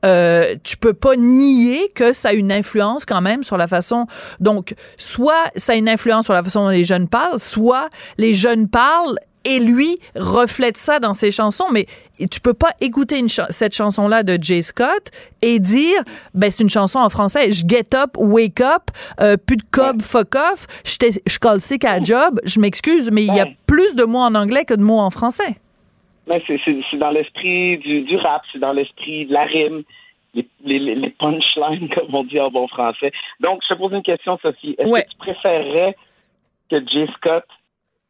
[0.04, 4.06] Euh, tu peux pas nier que ça a une influence quand même sur la façon
[4.40, 7.88] donc soit ça a une influence sur la façon dont les jeunes parlent soit
[8.18, 11.86] les jeunes parlent et lui reflète ça dans ses chansons, mais
[12.30, 15.10] tu peux pas écouter une cette chanson-là de Jay Scott
[15.42, 16.02] et dire,
[16.34, 20.02] ben c'est une chanson en français, je get up, wake up, euh, plus de cob,
[20.02, 24.04] fuck off, je colle sick à job, je m'excuse, mais il y a plus de
[24.04, 25.56] mots en anglais que de mots en français.
[26.30, 29.82] c'est dans l'esprit du, rap, c'est dans l'esprit de la rime.
[30.32, 33.10] Les, les, punchlines, comme on dit en bon français.
[33.40, 34.76] Donc, je te pose une question, Sophie.
[34.78, 35.96] Est-ce que tu préférerais
[36.70, 37.44] que Jay Scott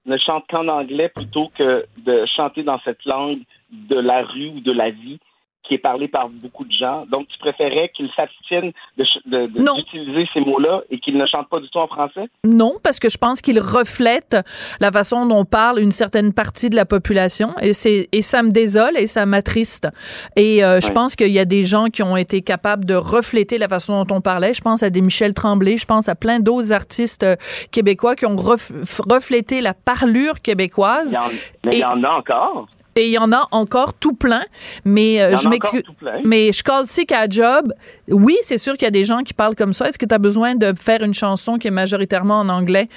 [0.07, 4.61] ne chante qu'en anglais plutôt que de chanter dans cette langue de la rue ou
[4.61, 5.19] de la vie
[5.63, 7.05] qui est parlé par beaucoup de gens.
[7.11, 11.79] Donc, tu préférais qu'il s'abstienne d'utiliser ces mots-là et qu'il ne chante pas du tout
[11.79, 12.29] en français?
[12.45, 14.37] Non, parce que je pense qu'il reflète
[14.81, 17.73] la façon dont parle une certaine partie de la population et,
[18.13, 19.89] et ça me désole et ça m'attriste.
[20.37, 23.59] Et euh, je pense qu'il y a des gens qui ont été capables de refléter
[23.59, 24.55] la façon dont on parlait.
[24.55, 27.37] Je pense à des Michel Tremblay, je pense à plein d'autres artistes euh,
[27.71, 31.17] québécois qui ont reflété la parlure québécoise.
[31.65, 32.67] mais il y en a encore.
[33.01, 34.45] Et il y en a encore tout plein,
[34.85, 35.83] mais euh, je m'excuse.
[36.23, 37.73] Mais je call sick à job.
[38.09, 39.89] Oui, c'est sûr qu'il y a des gens qui parlent comme ça.
[39.89, 42.89] Est-ce que tu as besoin de faire une chanson qui est majoritairement en anglais?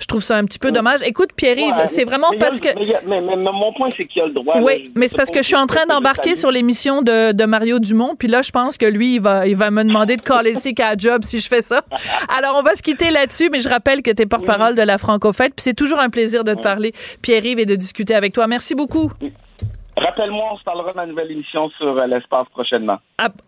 [0.00, 1.00] Je trouve ça un petit peu dommage.
[1.04, 2.68] Écoute, Pierre-Yves, c'est vraiment parce que.
[3.06, 4.58] Mais, mon point, c'est qu'il a le droit.
[4.62, 7.78] Oui, mais c'est parce que je suis en train d'embarquer sur l'émission de, de, Mario
[7.80, 10.54] Dumont, puis là, je pense que lui, il va, il va me demander de caller
[10.54, 11.82] sick à job si je fais ça.
[12.34, 14.96] Alors, on va se quitter là-dessus, mais je rappelle que tu es porte-parole de la
[14.96, 18.46] Francofête, puis c'est toujours un plaisir de te parler, Pierre-Yves, et de discuter avec toi.
[18.46, 19.10] Merci beaucoup.
[20.00, 22.98] Rappelle-moi, on se parlera de ma nouvelle émission sur euh, l'espace prochainement.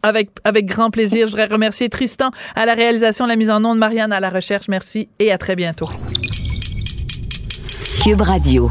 [0.02, 1.26] Avec, avec grand plaisir.
[1.26, 4.68] Je voudrais remercier Tristan à la réalisation, la mise en onde, Marianne à la recherche.
[4.68, 5.88] Merci et à très bientôt.
[8.04, 8.70] Cube Radio.